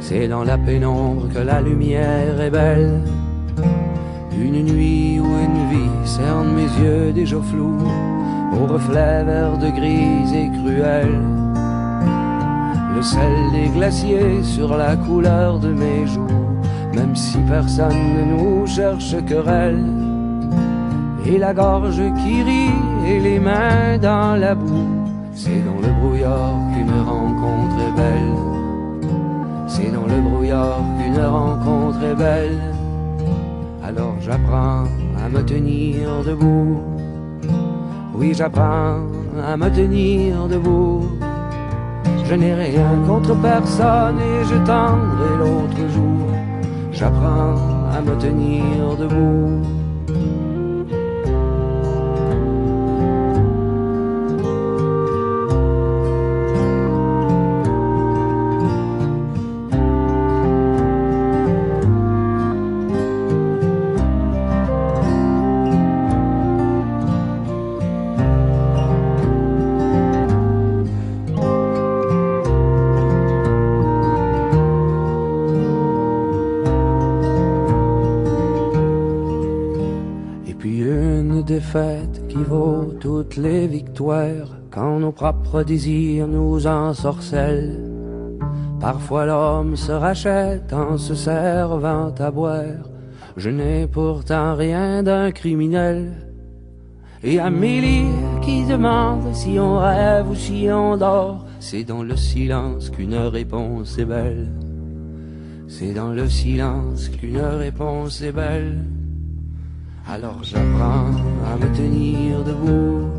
[0.00, 3.02] c'est dans la pénombre que la lumière est belle.
[4.40, 7.82] Une nuit ou une vie cerne mes yeux déjà flous,
[8.52, 11.12] au reflet vert de grise et cruel.
[12.94, 16.38] Le sel des glaciers sur la couleur de mes joues,
[16.94, 19.84] même si personne ne nous cherche querelle.
[21.26, 24.88] Et la gorge qui rit et les mains dans la boue,
[25.34, 28.38] c'est dans le brouillard qu'une rencontre est belle.
[29.66, 32.67] C'est dans le brouillard qu'une rencontre est belle.
[34.28, 34.84] J'apprends
[35.24, 36.82] à me tenir debout.
[38.14, 39.00] Oui, j'apprends
[39.42, 41.08] à me tenir debout.
[42.26, 46.28] Je n'ai rien contre personne et je tendrai l'autre jour.
[46.92, 47.54] J'apprends
[47.90, 49.77] à me tenir debout.
[83.36, 87.88] Les victoires quand nos propres désirs nous ensorcellent.
[88.80, 92.84] Parfois l'homme se rachète en se servant à boire.
[93.36, 96.12] Je n'ai pourtant rien d'un criminel.
[97.22, 98.06] Et Amélie
[98.42, 103.98] qui demande si on rêve ou si on dort, c'est dans le silence qu'une réponse
[103.98, 104.48] est belle.
[105.66, 108.84] C'est dans le silence qu'une réponse est belle.
[110.10, 111.12] Alors j'apprends
[111.44, 113.10] à me tenir debout.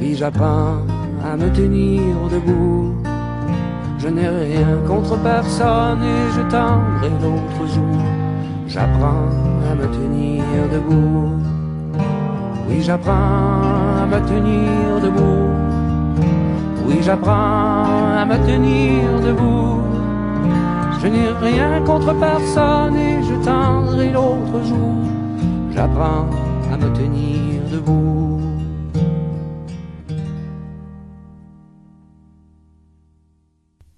[0.00, 0.78] Oui, j'apprends
[1.24, 2.94] à me tenir debout.
[3.98, 7.98] Je n'ai rien contre personne et je tendrai l'autre jour.
[8.68, 9.26] J'apprends
[9.68, 11.32] à me tenir debout.
[12.68, 15.50] Oui, j'apprends à me tenir debout.
[16.86, 19.82] Oui, j'apprends à me tenir debout.
[21.02, 25.15] Je n'ai rien contre personne et je tendrai l'autre jour
[25.76, 26.30] j'apprends
[26.72, 28.40] à me tenir debout.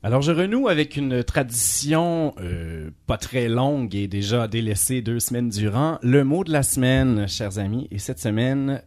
[0.03, 5.51] Alors je renoue avec une tradition euh, pas très longue et déjà délaissée deux semaines
[5.51, 5.99] durant.
[6.03, 8.83] Le mot de la semaine, chers amis, et cette semaine,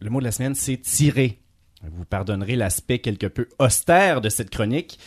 [0.00, 1.40] le mot de la semaine, c'est tirer.
[1.82, 4.98] Vous pardonnerez l'aspect quelque peu austère de cette chronique.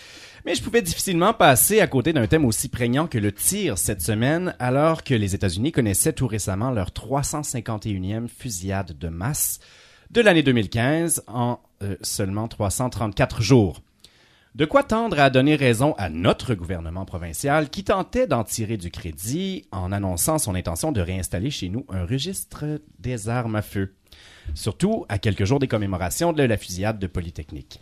[0.46, 4.02] Mais je pouvais difficilement passer à côté d'un thème aussi prégnant que le tir cette
[4.02, 9.60] semaine, alors que les États-Unis connaissaient tout récemment leur 351e fusillade de masse
[10.10, 13.82] de l'année 2015 en euh, seulement 334 jours.
[14.56, 18.92] De quoi tendre à donner raison à notre gouvernement provincial qui tentait d'en tirer du
[18.92, 22.66] crédit en annonçant son intention de réinstaller chez nous un registre
[23.00, 23.94] des armes à feu.
[24.54, 27.80] Surtout à quelques jours des commémorations de la fusillade de Polytechnique.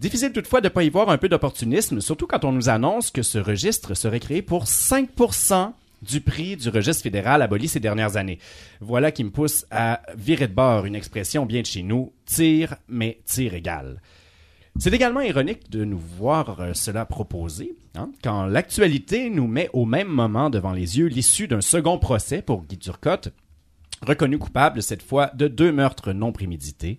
[0.00, 3.10] Difficile toutefois de ne pas y voir un peu d'opportunisme, surtout quand on nous annonce
[3.10, 8.16] que ce registre serait créé pour 5% du prix du registre fédéral aboli ces dernières
[8.16, 8.38] années.
[8.80, 12.76] Voilà qui me pousse à virer de bord une expression bien de chez nous, tir,
[12.88, 14.00] mais tir égal.
[14.76, 19.84] C'est également ironique de nous voir euh, cela proposé, hein, quand l'actualité nous met au
[19.84, 23.28] même moment devant les yeux l'issue d'un second procès pour Guy Turcotte,
[24.02, 26.98] reconnu coupable cette fois de deux meurtres non prémédités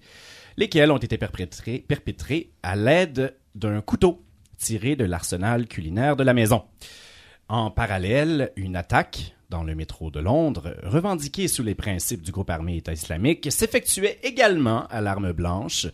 [0.57, 4.23] lesquels ont été perpétrés, à l'aide d'un couteau
[4.57, 6.63] tiré de l'arsenal culinaire de la maison.
[7.47, 12.49] En parallèle, une attaque dans le métro de Londres, revendiquée sous les principes du groupe
[12.49, 15.87] armé État islamique, s'effectuait également à l'arme blanche.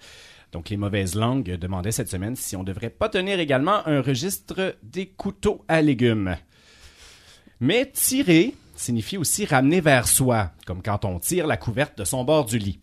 [0.52, 4.02] Donc les mauvaises langues demandaient cette semaine si on ne devrait pas tenir également un
[4.02, 6.38] registre des couteaux à légumes.
[7.60, 12.24] Mais tirer signifie aussi ramener vers soi, comme quand on tire la couverte de son
[12.24, 12.80] bord du lit.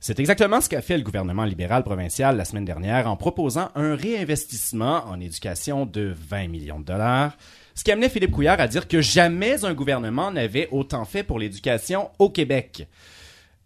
[0.00, 3.94] C'est exactement ce qu'a fait le gouvernement libéral provincial la semaine dernière en proposant un
[3.94, 7.36] réinvestissement en éducation de 20 millions de dollars,
[7.74, 11.38] ce qui amenait Philippe Couillard à dire que jamais un gouvernement n'avait autant fait pour
[11.38, 12.86] l'éducation au Québec.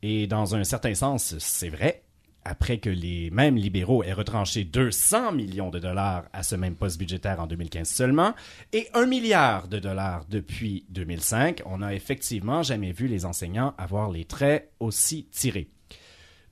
[0.02, 2.02] Et dans un certain sens, c'est vrai,
[2.44, 6.98] après que les mêmes libéraux aient retranché 200 millions de dollars à ce même poste
[6.98, 8.34] budgétaire en 2015 seulement,
[8.72, 14.10] et 1 milliard de dollars depuis 2005, on n'a effectivement jamais vu les enseignants avoir
[14.10, 15.68] les traits aussi tirés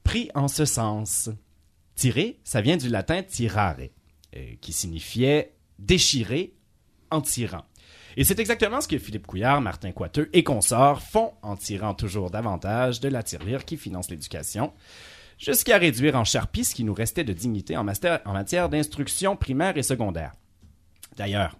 [0.05, 1.31] pris en ce sens.
[1.95, 3.77] Tirer, ça vient du latin tirare,
[4.37, 6.55] euh, qui signifiait déchirer
[7.11, 7.65] en tirant.
[8.17, 12.31] Et c'est exactement ce que Philippe Couillard, Martin Coiteux et consorts font en tirant toujours
[12.31, 14.73] davantage de la tirelire qui finance l'éducation,
[15.39, 19.77] jusqu'à réduire en charpie ce qui nous restait de dignité en, en matière d'instruction primaire
[19.77, 20.35] et secondaire.
[21.17, 21.57] D'ailleurs,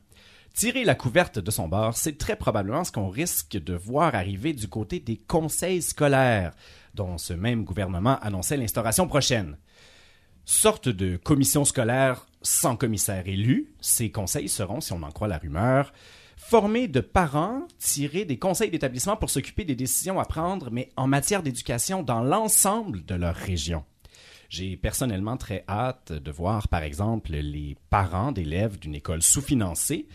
[0.59, 4.53] Tirer la couverte de son bord, c'est très probablement ce qu'on risque de voir arriver
[4.53, 6.53] du côté des conseils scolaires,
[6.99, 9.57] dont ce même gouvernement annonçait l'instauration prochaine.
[10.45, 15.39] Sorte de commission scolaire sans commissaire élu, ces conseils seront, si on en croit la
[15.39, 15.93] rumeur,
[16.37, 21.07] formés de parents tirés des conseils d'établissement pour s'occuper des décisions à prendre, mais en
[21.07, 23.85] matière d'éducation dans l'ensemble de leur région.
[24.49, 30.09] J'ai personnellement très hâte de voir, par exemple, les parents d'élèves d'une école sous-financée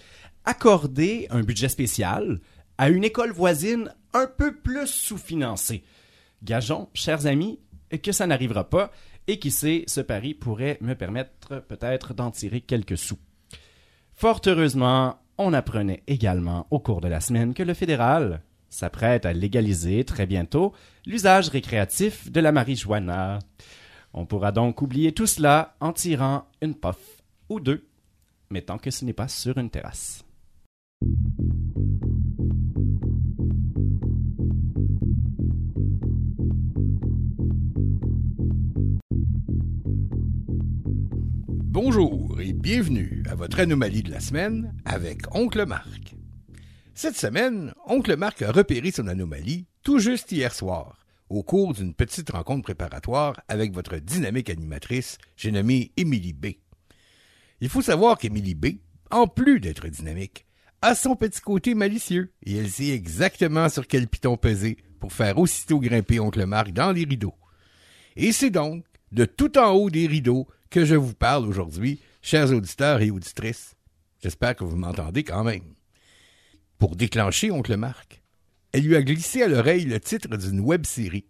[0.43, 2.41] accorder un budget spécial
[2.77, 5.83] à une école voisine un peu plus sous-financée.
[6.43, 7.59] Gageons, chers amis,
[8.01, 8.91] que ça n'arrivera pas
[9.27, 13.19] et qui sait, ce pari pourrait me permettre peut-être d'en tirer quelques sous.
[14.15, 19.33] Fort heureusement, on apprenait également au cours de la semaine que le fédéral s'apprête à
[19.33, 20.73] légaliser très bientôt
[21.05, 23.39] l'usage récréatif de la marijuana.
[24.13, 27.87] On pourra donc oublier tout cela en tirant une puff ou deux,
[28.49, 30.23] mais tant que ce n'est pas sur une terrasse.
[41.95, 46.15] Bonjour et bienvenue à votre anomalie de la semaine avec Oncle Marc.
[46.95, 50.97] Cette semaine, Oncle Marc a repéré son anomalie tout juste hier soir,
[51.29, 56.47] au cours d'une petite rencontre préparatoire avec votre dynamique animatrice, j'ai nommé Émilie B.
[57.61, 58.77] Il faut savoir qu'Émilie B,
[59.11, 60.47] en plus d'être dynamique,
[60.81, 65.37] a son petit côté malicieux et elle sait exactement sur quel piton peser pour faire
[65.37, 67.35] aussitôt grimper Oncle Marc dans les rideaux.
[68.15, 72.51] Et c'est donc de tout en haut des rideaux que je vous parle aujourd'hui, chers
[72.51, 73.75] auditeurs et auditrices.
[74.23, 75.75] J'espère que vous m'entendez quand même.
[76.79, 78.23] Pour déclencher Oncle Marc,
[78.71, 81.27] elle lui a glissé à l'oreille le titre d'une web-série.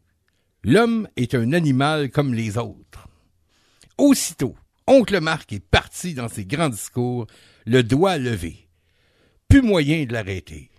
[0.64, 3.10] L'homme est un animal comme les autres.
[3.98, 4.56] Aussitôt,
[4.88, 7.28] Oncle Marc est parti dans ses grands discours,
[7.66, 8.70] le doigt levé
[9.50, 10.72] plus moyen de l'arrêter.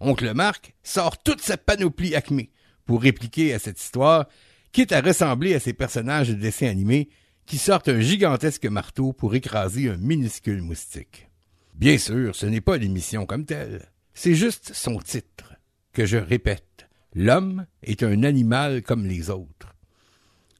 [0.00, 2.50] Oncle Marc sort toute sa panoplie acmée
[2.86, 4.26] pour répliquer à cette histoire,
[4.72, 7.08] quitte à ressembler à ces personnages de dessins animés
[7.46, 11.28] qui sortent un gigantesque marteau pour écraser un minuscule moustique.
[11.74, 15.54] Bien sûr, ce n'est pas l'émission comme telle, c'est juste son titre,
[15.92, 16.88] que je répète.
[17.14, 19.74] L'homme est un animal comme les autres.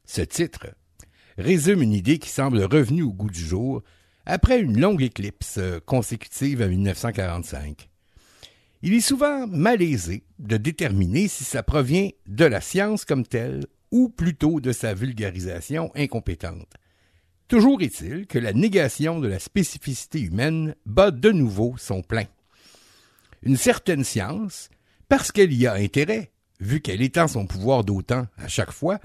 [0.04, 0.66] Ce titre
[1.38, 3.82] résume une idée qui semble revenue au goût du jour
[4.26, 7.88] après une longue éclipse consécutive à 1945.
[8.82, 13.64] Il est souvent malaisé de déterminer si ça provient de la science comme telle
[13.94, 16.74] ou plutôt de sa vulgarisation incompétente.
[17.46, 22.24] Toujours est-il que la négation de la spécificité humaine bat de nouveau son plein.
[23.44, 24.68] Une certaine science,
[25.09, 28.98] parce qu'elle y a intérêt, vu qu'elle étend son pouvoir d'autant à chaque fois,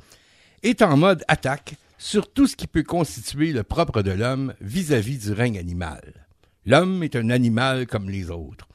[0.63, 5.19] est en mode attaque sur tout ce qui peut constituer le propre de l'homme vis-à-vis
[5.19, 6.25] du règne animal.
[6.65, 8.67] L'homme est un animal comme les autres.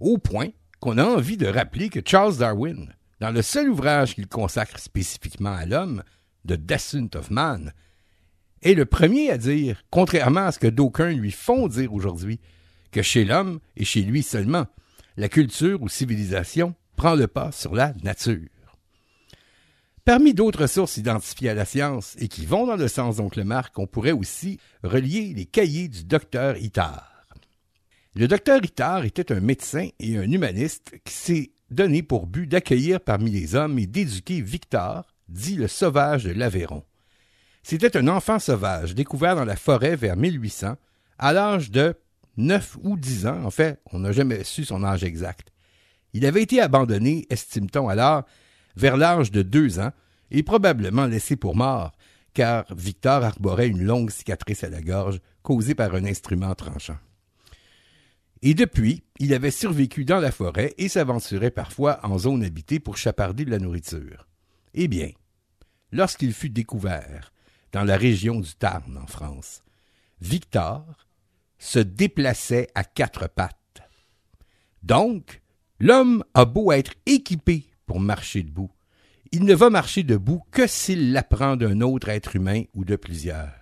[0.00, 0.48] Au point
[0.80, 2.92] qu'on a envie de rappeler que Charles Darwin,
[3.24, 6.02] dans le seul ouvrage qu'il consacre spécifiquement à l'homme,
[6.46, 7.72] The Descent of Man,
[8.60, 12.38] est le premier à dire, contrairement à ce que d'aucuns lui font dire aujourd'hui,
[12.92, 14.66] que chez l'homme et chez lui seulement,
[15.16, 18.50] la culture ou civilisation prend le pas sur la nature.
[20.04, 23.78] Parmi d'autres sources identifiées à la science et qui vont dans le sens d'Oncle Marc,
[23.78, 27.10] on pourrait aussi relier les cahiers du docteur Itard.
[28.16, 33.00] Le docteur Itard était un médecin et un humaniste qui s'est donné pour but d'accueillir
[33.00, 36.84] parmi les hommes et d'éduquer Victor, dit le sauvage de l'Aveyron.
[37.62, 40.76] C'était un enfant sauvage découvert dans la forêt vers 1800,
[41.18, 41.94] à l'âge de
[42.36, 43.42] neuf ou dix ans.
[43.44, 45.50] En fait, on n'a jamais su son âge exact.
[46.12, 48.24] Il avait été abandonné, estime-t-on alors,
[48.76, 49.92] vers l'âge de deux ans,
[50.30, 51.92] et probablement laissé pour mort,
[52.34, 56.98] car Victor arborait une longue cicatrice à la gorge causée par un instrument tranchant.
[58.46, 62.98] Et depuis, il avait survécu dans la forêt et s'aventurait parfois en zone habitée pour
[62.98, 64.28] chaparder de la nourriture.
[64.74, 65.12] Eh bien,
[65.92, 67.32] lorsqu'il fut découvert
[67.72, 69.62] dans la région du Tarn en France,
[70.20, 70.84] Victor
[71.58, 73.80] se déplaçait à quatre pattes.
[74.82, 75.40] Donc,
[75.80, 78.70] l'homme a beau être équipé pour marcher debout.
[79.32, 83.54] Il ne va marcher debout que s'il l'apprend d'un autre être humain ou de plusieurs.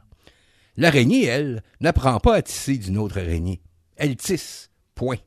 [0.77, 3.63] L'araignée, elle, n'apprend pas à tisser d'une autre araignée.
[3.95, 4.72] Elle tisse.
[4.95, 5.19] Point.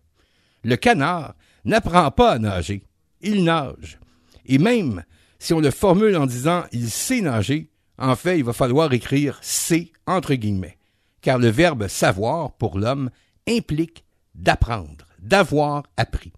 [0.63, 2.83] Le canard n'apprend pas à nager.
[3.21, 3.99] Il nage.
[4.45, 5.03] Et même
[5.39, 9.39] si on le formule en disant il sait nager, en fait, il va falloir écrire
[9.41, 10.77] C entre guillemets,
[11.21, 13.09] car le verbe savoir pour l'homme
[13.47, 16.33] implique d'apprendre, d'avoir appris.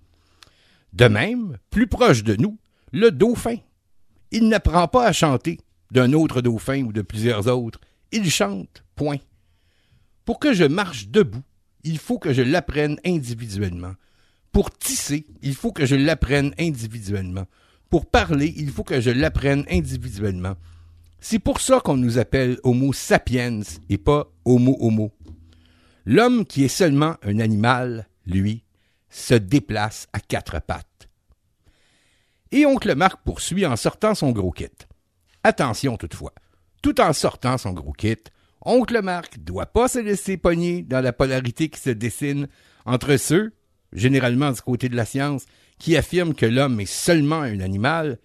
[0.93, 2.57] De même, plus proche de nous,
[2.91, 3.57] le dauphin.
[4.31, 5.59] Il n'apprend pas à chanter
[5.91, 7.79] d'un autre dauphin ou de plusieurs autres.
[8.11, 9.17] Il chante, point.
[10.25, 11.43] Pour que je marche debout,
[11.83, 13.93] il faut que je l'apprenne individuellement.
[14.51, 17.45] Pour tisser, il faut que je l'apprenne individuellement.
[17.89, 20.55] Pour parler, il faut que je l'apprenne individuellement.
[21.19, 25.11] C'est pour ça qu'on nous appelle Homo sapiens et pas Homo Homo.
[26.05, 28.63] L'homme qui est seulement un animal, lui,
[29.09, 31.09] se déplace à quatre pattes.
[32.51, 34.67] Et oncle Marc poursuit en sortant son gros kit.
[35.43, 36.33] Attention toutefois,
[36.81, 38.17] tout en sortant son gros kit,
[38.67, 42.47] oncle Marc doit pas se laisser pogner dans la polarité qui se dessine
[42.85, 43.53] entre ceux,
[43.93, 45.45] généralement du côté de la science,
[45.79, 48.19] qui affirment que l'homme est seulement un animal,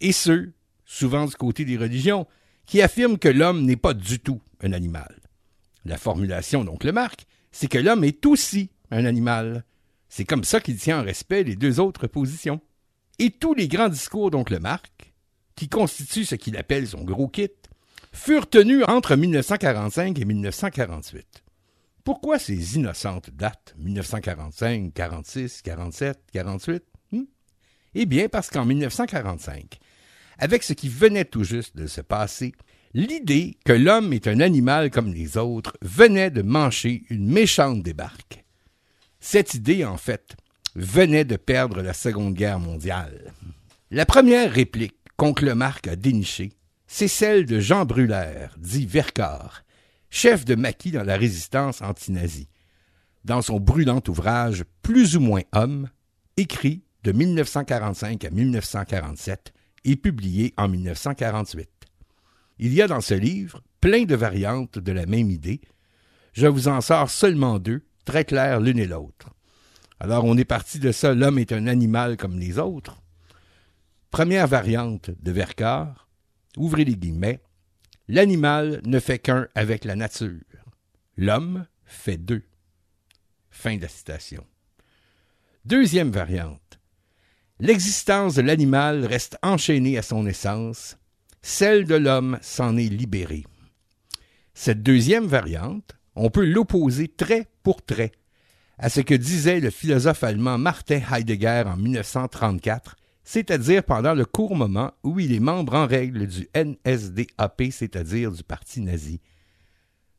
[0.00, 0.52] et ceux,
[0.84, 2.26] souvent du côté des religions,
[2.66, 5.20] qui affirment que l'homme n'est pas du tout un animal.
[5.84, 9.64] La formulation d'oncle Marc, c'est que l'homme est aussi un animal.
[10.08, 12.60] C'est comme ça qu'il tient en respect les deux autres positions.
[13.18, 15.14] Et tous les grands discours d'oncle Marc,
[15.54, 17.50] qui constituent ce qu'il appelle son gros kit,
[18.16, 21.44] furent tenus entre 1945 et 1948.
[22.02, 26.82] Pourquoi ces innocentes dates 1945, 46, 47, 48
[27.94, 29.78] Eh bien, parce qu'en 1945,
[30.38, 32.52] avec ce qui venait tout juste de se passer,
[32.94, 38.44] l'idée que l'homme est un animal comme les autres venait de mancher une méchante débarque.
[39.20, 40.36] Cette idée, en fait,
[40.74, 43.32] venait de perdre la Seconde Guerre mondiale.
[43.90, 46.52] La première réplique qu'Oncle Marc a dénichée,
[46.98, 49.60] c'est celle de Jean Brulaire, dit Vercors,
[50.08, 52.48] chef de maquis dans la résistance anti-nazie.
[53.22, 55.90] Dans son brûlant ouvrage Plus ou moins homme,
[56.38, 59.52] écrit de 1945 à 1947
[59.84, 61.68] et publié en 1948.
[62.60, 65.60] Il y a dans ce livre plein de variantes de la même idée.
[66.32, 69.28] Je vous en sors seulement deux, très claires l'une et l'autre.
[70.00, 73.02] Alors on est parti de ça, l'homme est un animal comme les autres.
[74.10, 76.05] Première variante de Vercors,
[76.56, 77.40] ouvrez les guillemets,
[78.08, 80.40] l'animal ne fait qu'un avec la nature.
[81.16, 82.42] L'homme fait deux.
[85.64, 86.78] Deuxième variante.
[87.58, 90.98] L'existence de l'animal reste enchaînée à son essence,
[91.42, 93.44] celle de l'homme s'en est libérée.
[94.52, 98.12] Cette deuxième variante, on peut l'opposer trait pour trait
[98.78, 102.96] à ce que disait le philosophe allemand Martin Heidegger en 1934,
[103.26, 108.44] c'est-à-dire pendant le court moment où il est membre en règle du NSDAP, c'est-à-dire du
[108.44, 109.20] parti nazi.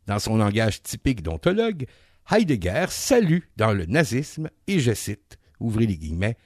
[0.08, 1.86] Dans son langage typique d'ontologue,
[2.30, 6.38] Heidegger salue dans le nazisme, et je cite, ouvrez les guillemets,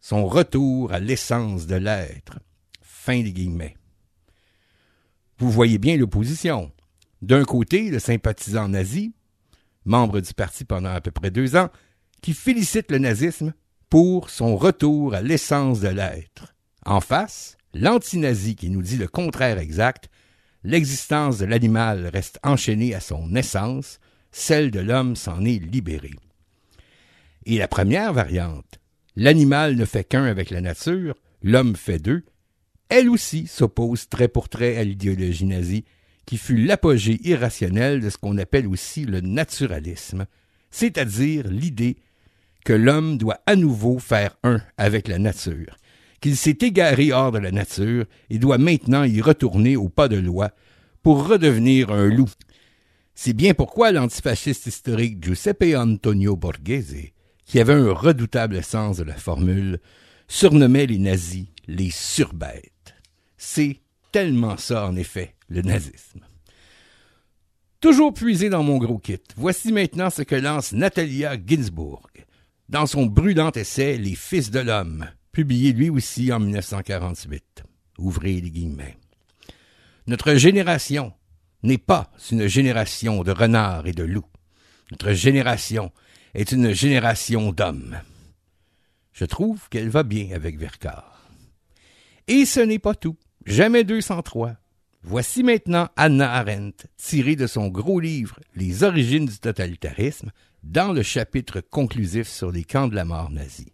[0.00, 2.40] son retour à l'essence de l'être.
[2.82, 3.76] Fin des guillemets.
[5.38, 6.72] Vous voyez bien l'opposition.
[7.22, 9.14] D'un côté, le sympathisant nazi,
[9.84, 11.70] membre du parti pendant à peu près deux ans,
[12.22, 13.54] qui félicite le nazisme
[13.88, 16.54] pour son retour à l'essence de l'être.
[16.84, 20.10] En face, l'antinazi qui nous dit le contraire exact,
[20.64, 23.98] l'existence de l'animal reste enchaînée à son essence,
[24.32, 26.14] celle de l'homme s'en est libérée.
[27.44, 28.80] Et la première variante,
[29.14, 32.24] l'animal ne fait qu'un avec la nature, l'homme fait deux,
[32.88, 35.84] elle aussi s'oppose trait pour trait à l'idéologie nazie,
[36.26, 40.26] qui fut l'apogée irrationnelle de ce qu'on appelle aussi le naturalisme,
[40.70, 41.96] c'est-à-dire l'idée
[42.66, 45.76] que l'homme doit à nouveau faire un avec la nature,
[46.20, 50.16] qu'il s'est égaré hors de la nature et doit maintenant y retourner au pas de
[50.16, 50.50] loi
[51.04, 52.28] pour redevenir un loup.
[53.14, 57.12] C'est bien pourquoi l'antifasciste historique Giuseppe Antonio Borghese
[57.44, 59.78] qui avait un redoutable sens de la formule,
[60.26, 62.96] surnommait les nazis les surbêtes.
[63.38, 66.26] C'est tellement ça, en effet, le nazisme.
[67.80, 72.25] Toujours puisé dans mon gros kit, voici maintenant ce que lance Natalia Ginsburg
[72.68, 77.64] dans son brûlant essai Les Fils de l'homme, publié lui aussi en 1948.
[77.98, 78.96] Ouvrez les guillemets.
[80.06, 81.12] Notre génération
[81.62, 84.28] n'est pas une génération de renards et de loups.
[84.90, 85.92] Notre génération
[86.34, 87.98] est une génération d'hommes.
[89.12, 91.28] Je trouve qu'elle va bien avec Vercors.
[92.28, 93.16] Et ce n'est pas tout.
[93.46, 94.56] Jamais 203.
[95.02, 100.32] Voici maintenant Anna Arendt, tirée de son gros livre Les origines du totalitarisme,
[100.70, 103.72] dans le chapitre conclusif sur les camps de la mort nazie.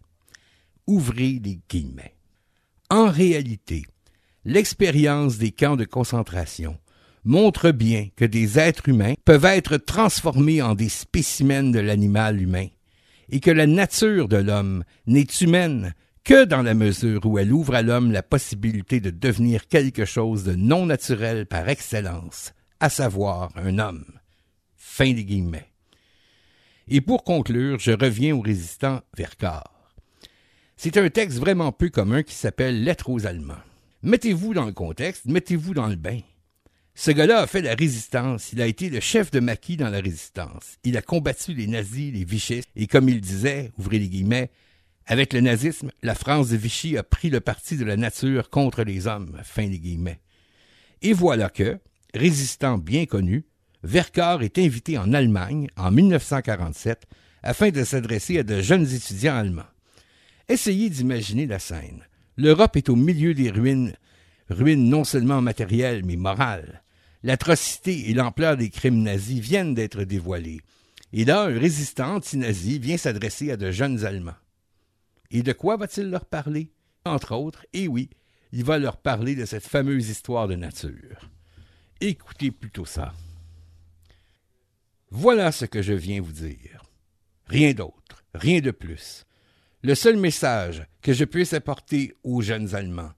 [0.85, 2.15] Ouvrez les guillemets.
[2.89, 3.83] En réalité,
[4.45, 6.77] l'expérience des camps de concentration
[7.23, 12.67] montre bien que des êtres humains peuvent être transformés en des spécimens de l'animal humain,
[13.29, 17.73] et que la nature de l'homme n'est humaine que dans la mesure où elle ouvre
[17.73, 23.51] à l'homme la possibilité de devenir quelque chose de non naturel par excellence, à savoir
[23.55, 24.05] un homme.
[24.75, 25.72] Fin des guillemets.
[26.87, 29.93] Et pour conclure, je reviens au résistant Vercors.
[30.75, 33.61] C'est un texte vraiment peu commun qui s'appelle Lettres aux Allemands.
[34.01, 36.19] Mettez-vous dans le contexte, mettez-vous dans le bain.
[36.95, 38.51] Ce gars-là a fait la résistance.
[38.51, 40.77] Il a été le chef de maquis dans la résistance.
[40.83, 44.51] Il a combattu les nazis, les vichistes, et comme il disait, ouvrez les guillemets,
[45.05, 48.83] avec le nazisme, la France de Vichy a pris le parti de la nature contre
[48.83, 49.39] les hommes.
[49.43, 50.19] Fin des guillemets.
[51.01, 51.79] Et voilà que,
[52.13, 53.45] résistant bien connu,
[53.83, 57.05] Vercors est invité en Allemagne en 1947
[57.43, 59.63] afin de s'adresser à de jeunes étudiants allemands.
[60.47, 62.03] Essayez d'imaginer la scène.
[62.37, 63.93] L'Europe est au milieu des ruines,
[64.49, 66.81] ruines non seulement matérielles mais morales.
[67.23, 70.61] L'atrocité et l'ampleur des crimes nazis viennent d'être dévoilés.
[71.11, 74.31] Et là, un résistant anti-nazi vient s'adresser à de jeunes Allemands.
[75.29, 76.71] Et de quoi va-t-il leur parler?
[77.05, 78.09] Entre autres, et oui,
[78.53, 81.29] il va leur parler de cette fameuse histoire de nature.
[81.99, 83.13] Écoutez plutôt ça.
[85.15, 86.81] Voilà ce que je viens vous dire.
[87.45, 89.25] Rien d'autre, rien de plus.
[89.83, 93.11] Le seul message que je puisse apporter aux jeunes Allemands,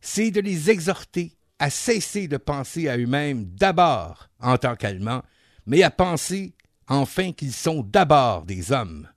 [0.00, 5.24] c'est de les exhorter à cesser de penser à eux-mêmes d'abord en tant qu'Allemands,
[5.66, 6.54] mais à penser
[6.86, 9.08] enfin qu'ils sont d'abord des hommes.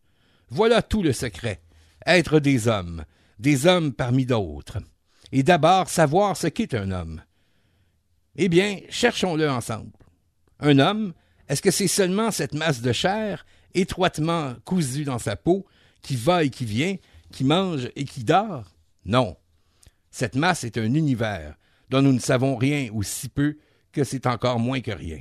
[0.49, 1.61] Voilà tout le secret.
[2.07, 3.05] Être des hommes,
[3.37, 4.79] des hommes parmi d'autres.
[5.31, 7.21] Et d'abord savoir ce qu'est un homme.
[8.35, 9.91] Eh bien, cherchons-le ensemble.
[10.59, 11.13] Un homme,
[11.47, 15.65] est-ce que c'est seulement cette masse de chair, étroitement cousue dans sa peau,
[16.01, 16.95] qui va et qui vient,
[17.31, 18.75] qui mange et qui dort?
[19.05, 19.37] Non.
[20.11, 21.55] Cette masse est un univers
[21.89, 23.57] dont nous ne savons rien ou si peu
[23.91, 25.19] que c'est encore moins que rien.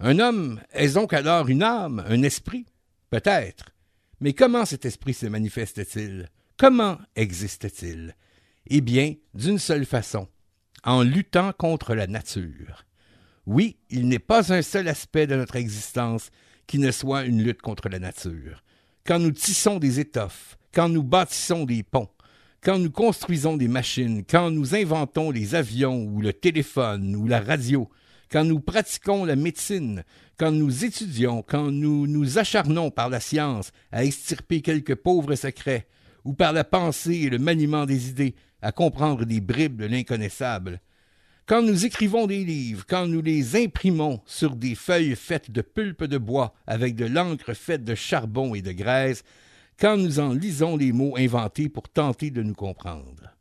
[0.00, 2.66] Un homme est donc alors une âme, un esprit?
[3.10, 3.70] Peut-être.
[4.20, 6.28] Mais comment cet esprit se manifeste-t-il?
[6.56, 8.14] Comment existe-t-il?
[8.66, 10.28] Eh bien, d'une seule façon,
[10.84, 12.84] en luttant contre la nature.
[13.46, 16.30] Oui, il n'est pas un seul aspect de notre existence
[16.66, 18.62] qui ne soit une lutte contre la nature.
[19.04, 22.10] Quand nous tissons des étoffes, quand nous bâtissons des ponts,
[22.62, 27.40] quand nous construisons des machines, quand nous inventons les avions ou le téléphone ou la
[27.40, 27.88] radio,
[28.30, 30.04] quand nous pratiquons la médecine,
[30.36, 35.88] quand nous étudions, quand nous nous acharnons par la science à extirper quelques pauvres secrets,
[36.24, 40.80] ou par la pensée et le maniement des idées à comprendre des bribes de l'inconnaissable,
[41.50, 46.04] quand nous écrivons des livres, quand nous les imprimons sur des feuilles faites de pulpe
[46.04, 49.24] de bois avec de l'encre faite de charbon et de graisse,
[49.76, 53.34] quand nous en lisons les mots inventés pour tenter de nous comprendre.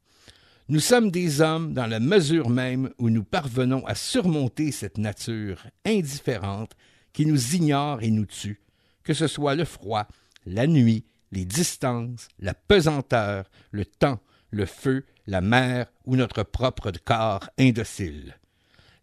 [0.69, 5.67] Nous sommes des hommes dans la mesure même où nous parvenons à surmonter cette nature
[5.85, 6.71] indifférente
[7.13, 8.59] qui nous ignore et nous tue,
[9.03, 10.07] que ce soit le froid,
[10.47, 16.91] la nuit, les distances, la pesanteur, le temps, le feu, la mer ou notre propre
[17.05, 18.39] corps indocile.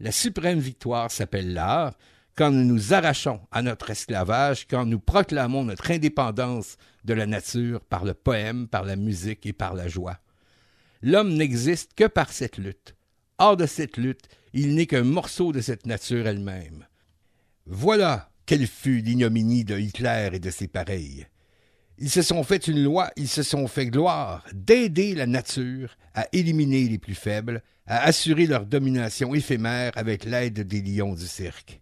[0.01, 1.95] La suprême victoire s'appelle l'art,
[2.37, 7.81] quand nous nous arrachons à notre esclavage, quand nous proclamons notre indépendance de la nature
[7.85, 10.19] par le poème, par la musique et par la joie.
[11.01, 12.95] L'homme n'existe que par cette lutte.
[13.39, 16.87] Hors de cette lutte, il n'est qu'un morceau de cette nature elle-même.
[17.67, 21.27] Voilà quelle fut l'ignominie de Hitler et de ses pareils.
[21.99, 26.27] Ils se sont fait une loi, ils se sont fait gloire d'aider la nature à
[26.33, 31.81] éliminer les plus faibles, à assurer leur domination éphémère avec l'aide des lions du cirque.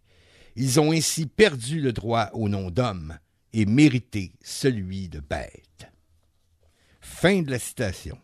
[0.57, 3.19] Ils ont ainsi perdu le droit au nom d'homme
[3.53, 5.89] et mérité celui de bête.
[7.01, 8.19] Fin de la citation.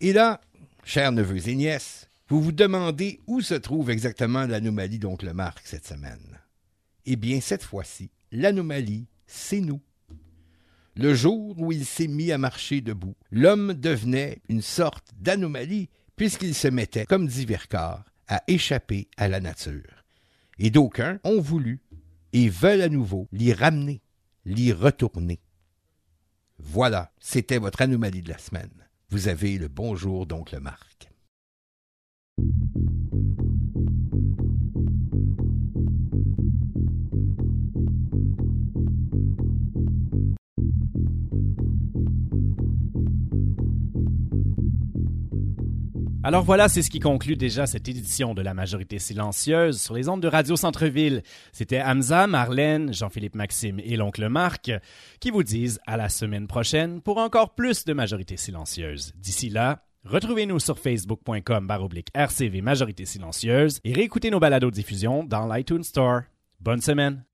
[0.00, 0.40] Et là,
[0.84, 5.86] chers neveux et nièces, vous vous demandez où se trouve exactement l'anomalie d'oncle Marc cette
[5.86, 6.40] semaine.
[7.06, 9.80] Eh bien, cette fois-ci, l'anomalie, c'est nous.
[10.96, 16.54] Le jour où il s'est mis à marcher debout, l'homme devenait une sorte d'anomalie puisqu'il
[16.54, 20.04] se mettait, comme dit Vercors, à échapper à la nature.
[20.58, 21.82] Et d'aucuns ont voulu
[22.32, 24.02] et veulent à nouveau l'y ramener,
[24.44, 25.40] l'y retourner.
[26.58, 28.70] Voilà, c'était votre anomalie de la semaine.
[29.10, 31.08] Vous avez le bonjour d'oncle Marc.
[46.26, 50.08] Alors voilà, c'est ce qui conclut déjà cette édition de la majorité silencieuse sur les
[50.08, 51.22] ondes de Radio Centre-Ville.
[51.52, 54.72] C'était Hamza, Marlène, Jean-Philippe Maxime et l'oncle Marc
[55.20, 59.12] qui vous disent à la semaine prochaine pour encore plus de majorité silencieuse.
[59.16, 65.46] D'ici là, Retrouvez-nous sur facebook.com baroblique RCV Majorité Silencieuse et réécoutez nos balados diffusion dans
[65.50, 66.24] l'iTunes Store.
[66.60, 67.24] Bonne semaine!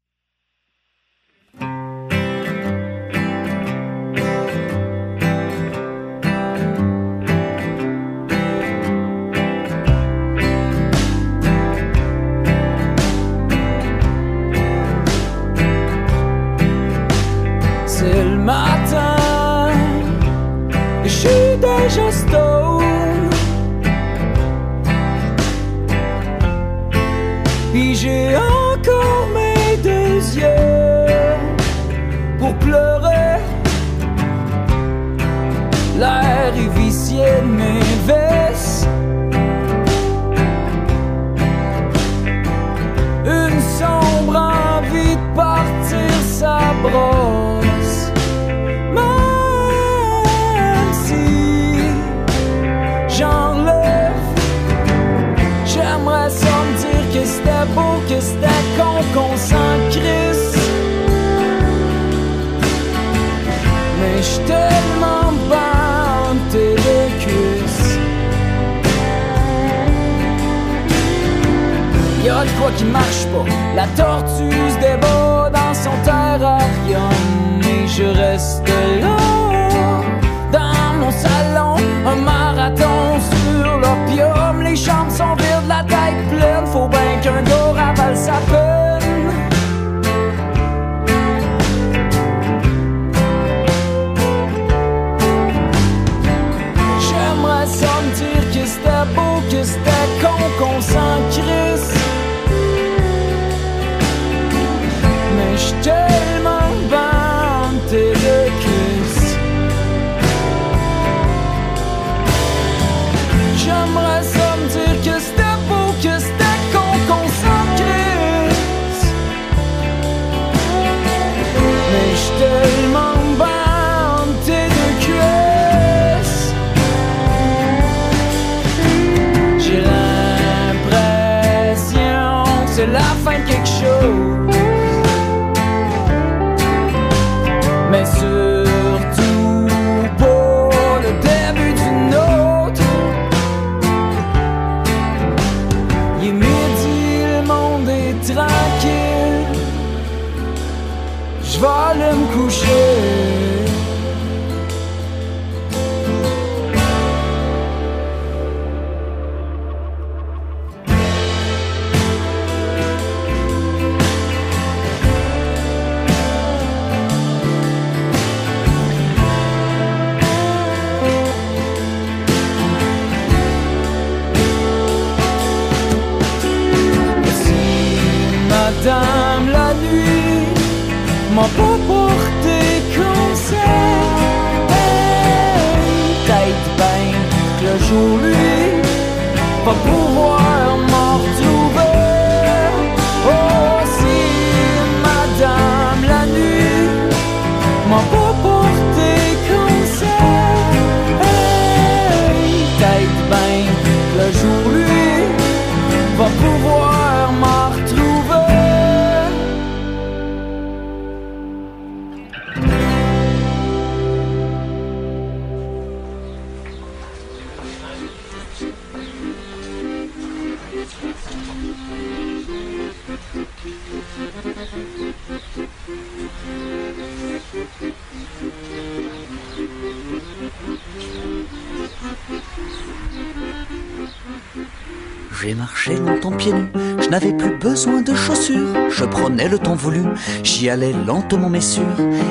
[235.43, 236.69] J'ai marché longtemps pieds nus,
[237.01, 238.91] je n'avais plus besoin de chaussures.
[238.91, 240.03] Je prenais le temps voulu,
[240.43, 241.87] j'y allais lentement mais sûr.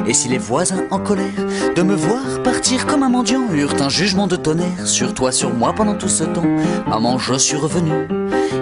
[0.05, 3.89] Et si les voisins en colère de me voir partir comme un mendiant eurent un
[3.89, 6.45] jugement de tonnerre sur toi, sur moi pendant tout ce temps,
[6.88, 7.91] maman, je suis revenu.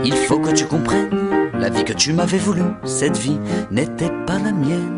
[0.05, 1.09] Il faut que tu comprennes,
[1.59, 3.39] la vie que tu m'avais voulu, cette vie
[3.69, 4.96] n'était pas la mienne.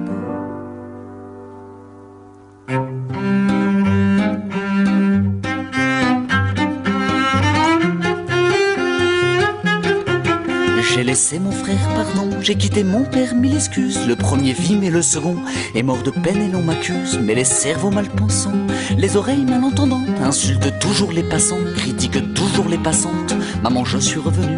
[11.30, 14.08] Laissé mon frère, pardon, j'ai quitté mon père, mille excuses.
[14.08, 15.36] Le premier vit, mais le second
[15.76, 17.20] est mort de peine et l'on m'accuse.
[17.22, 18.66] Mais les cerveaux mal pensants,
[18.98, 23.36] les oreilles malentendantes, insultent toujours les passants, critiquent toujours les passantes.
[23.62, 24.58] Maman, je suis revenu,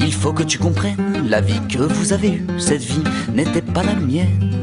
[0.00, 3.82] il faut que tu comprennes, la vie que vous avez eue, cette vie n'était pas
[3.82, 4.61] la mienne.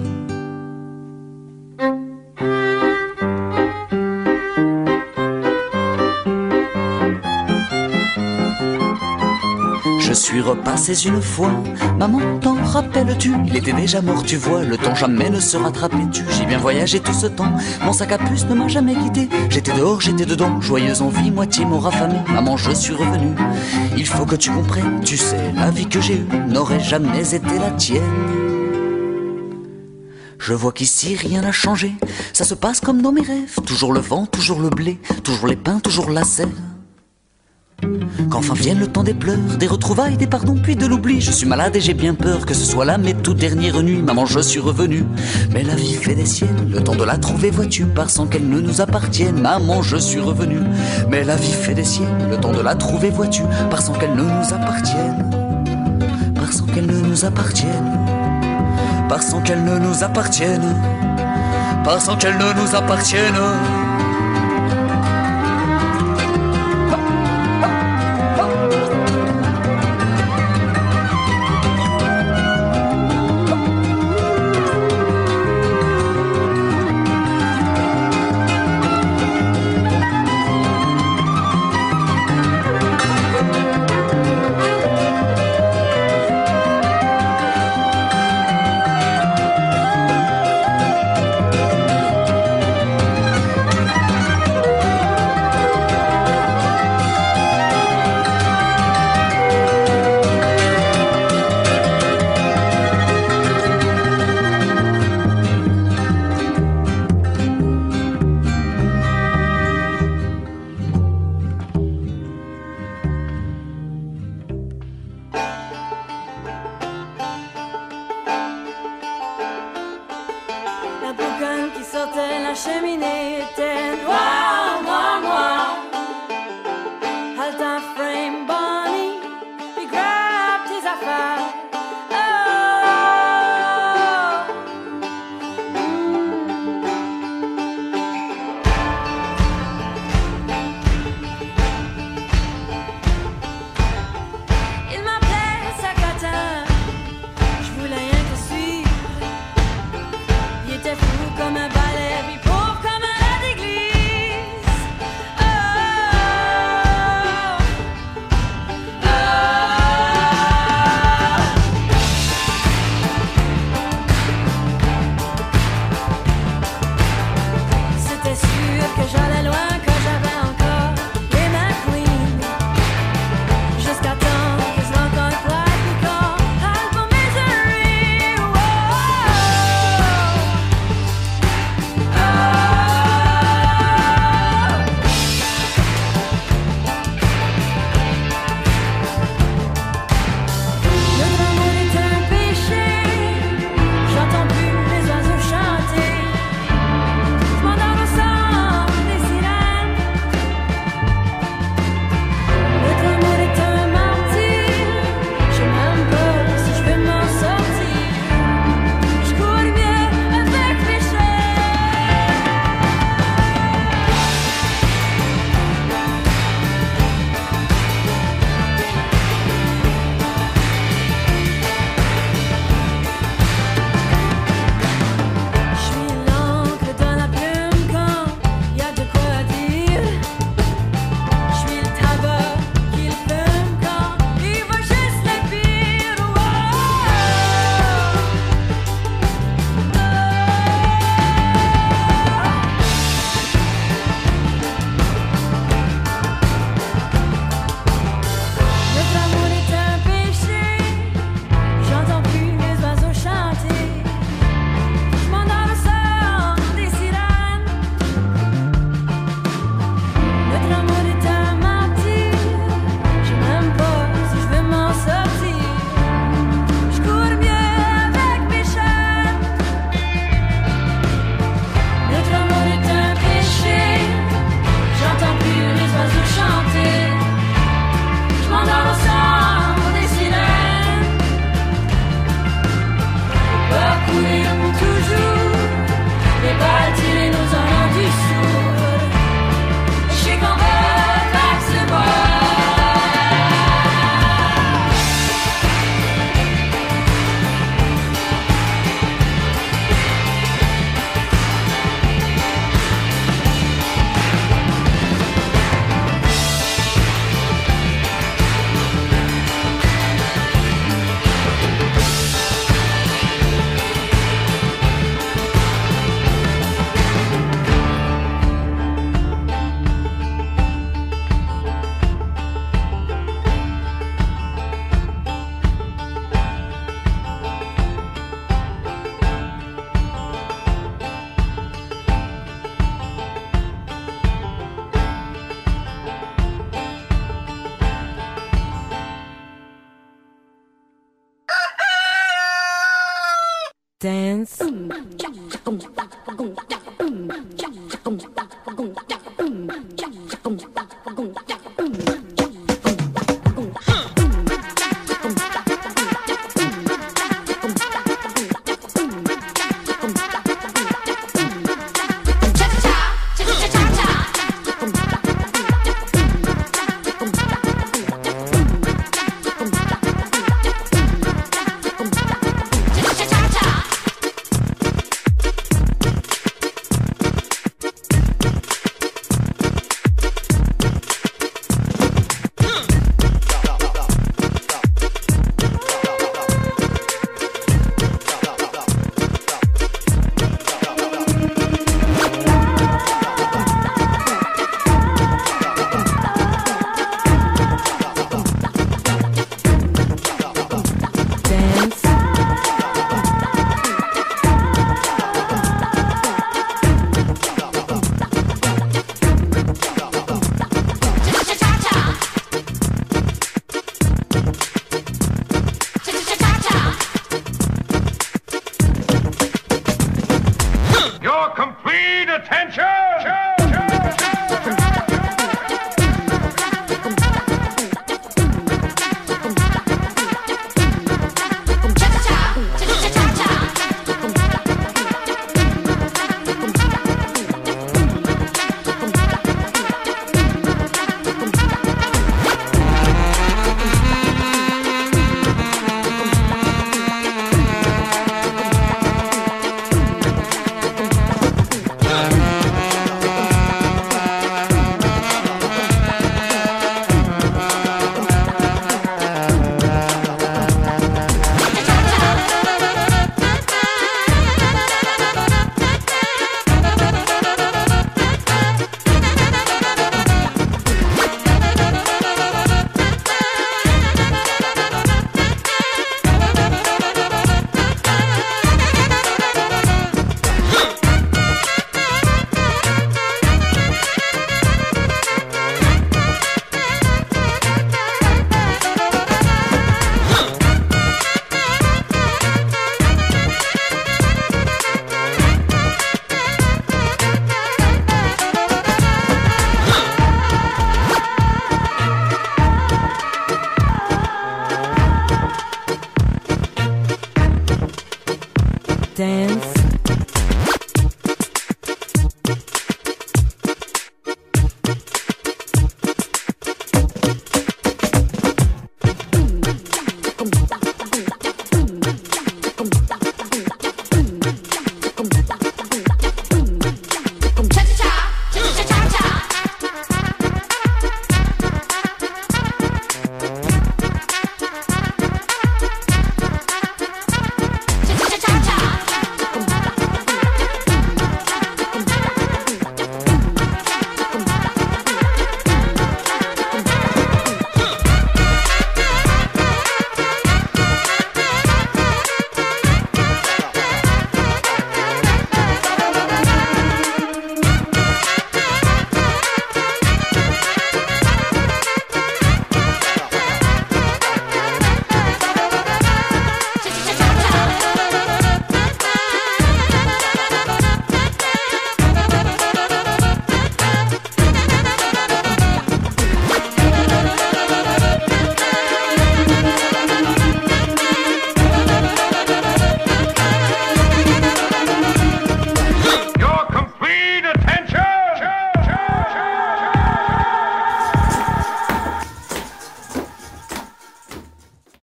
[10.49, 11.51] Repassé une fois,
[11.99, 13.33] maman, t'en rappelles-tu?
[13.45, 16.23] Il était déjà mort, tu vois, le temps jamais ne se rattrapait-tu?
[16.35, 19.29] J'ai bien voyagé tout ce temps, mon sac à puce ne m'a jamais quitté.
[19.51, 22.15] J'étais dehors, j'étais dedans, joyeuse envie, moitié mort affamé.
[22.33, 23.27] Maman, je suis revenu,
[23.95, 25.01] il faut que tu comprennes.
[25.05, 28.01] Tu sais, la vie que j'ai eue n'aurait jamais été la tienne.
[30.39, 31.93] Je vois qu'ici rien n'a changé,
[32.33, 33.53] ça se passe comme dans mes rêves.
[33.67, 36.49] Toujours le vent, toujours le blé, toujours les pins, toujours la sève.
[38.27, 41.21] Qu'enfin vienne le temps des pleurs, des retrouvailles, des pardons, puis de l'oubli.
[41.21, 44.01] Je suis malade et j'ai bien peur que ce soit là mes toutes dernières nuits.
[44.01, 45.03] Maman, je suis revenu,
[45.51, 46.69] mais la vie fait des siennes.
[46.71, 49.41] Le temps de la trouver, vois-tu, par sans qu'elle ne nous appartienne.
[49.41, 50.57] Maman, je suis revenu,
[51.09, 52.29] mais la vie fait des siennes.
[52.29, 55.25] Le temps de la trouver, vois-tu, par sans qu'elle ne nous appartienne.
[56.35, 58.07] Par sans qu'elle ne nous appartienne.
[59.07, 60.75] Par sans qu'elle ne nous appartienne.
[61.83, 63.35] Par sans qu'elle ne nous appartienne.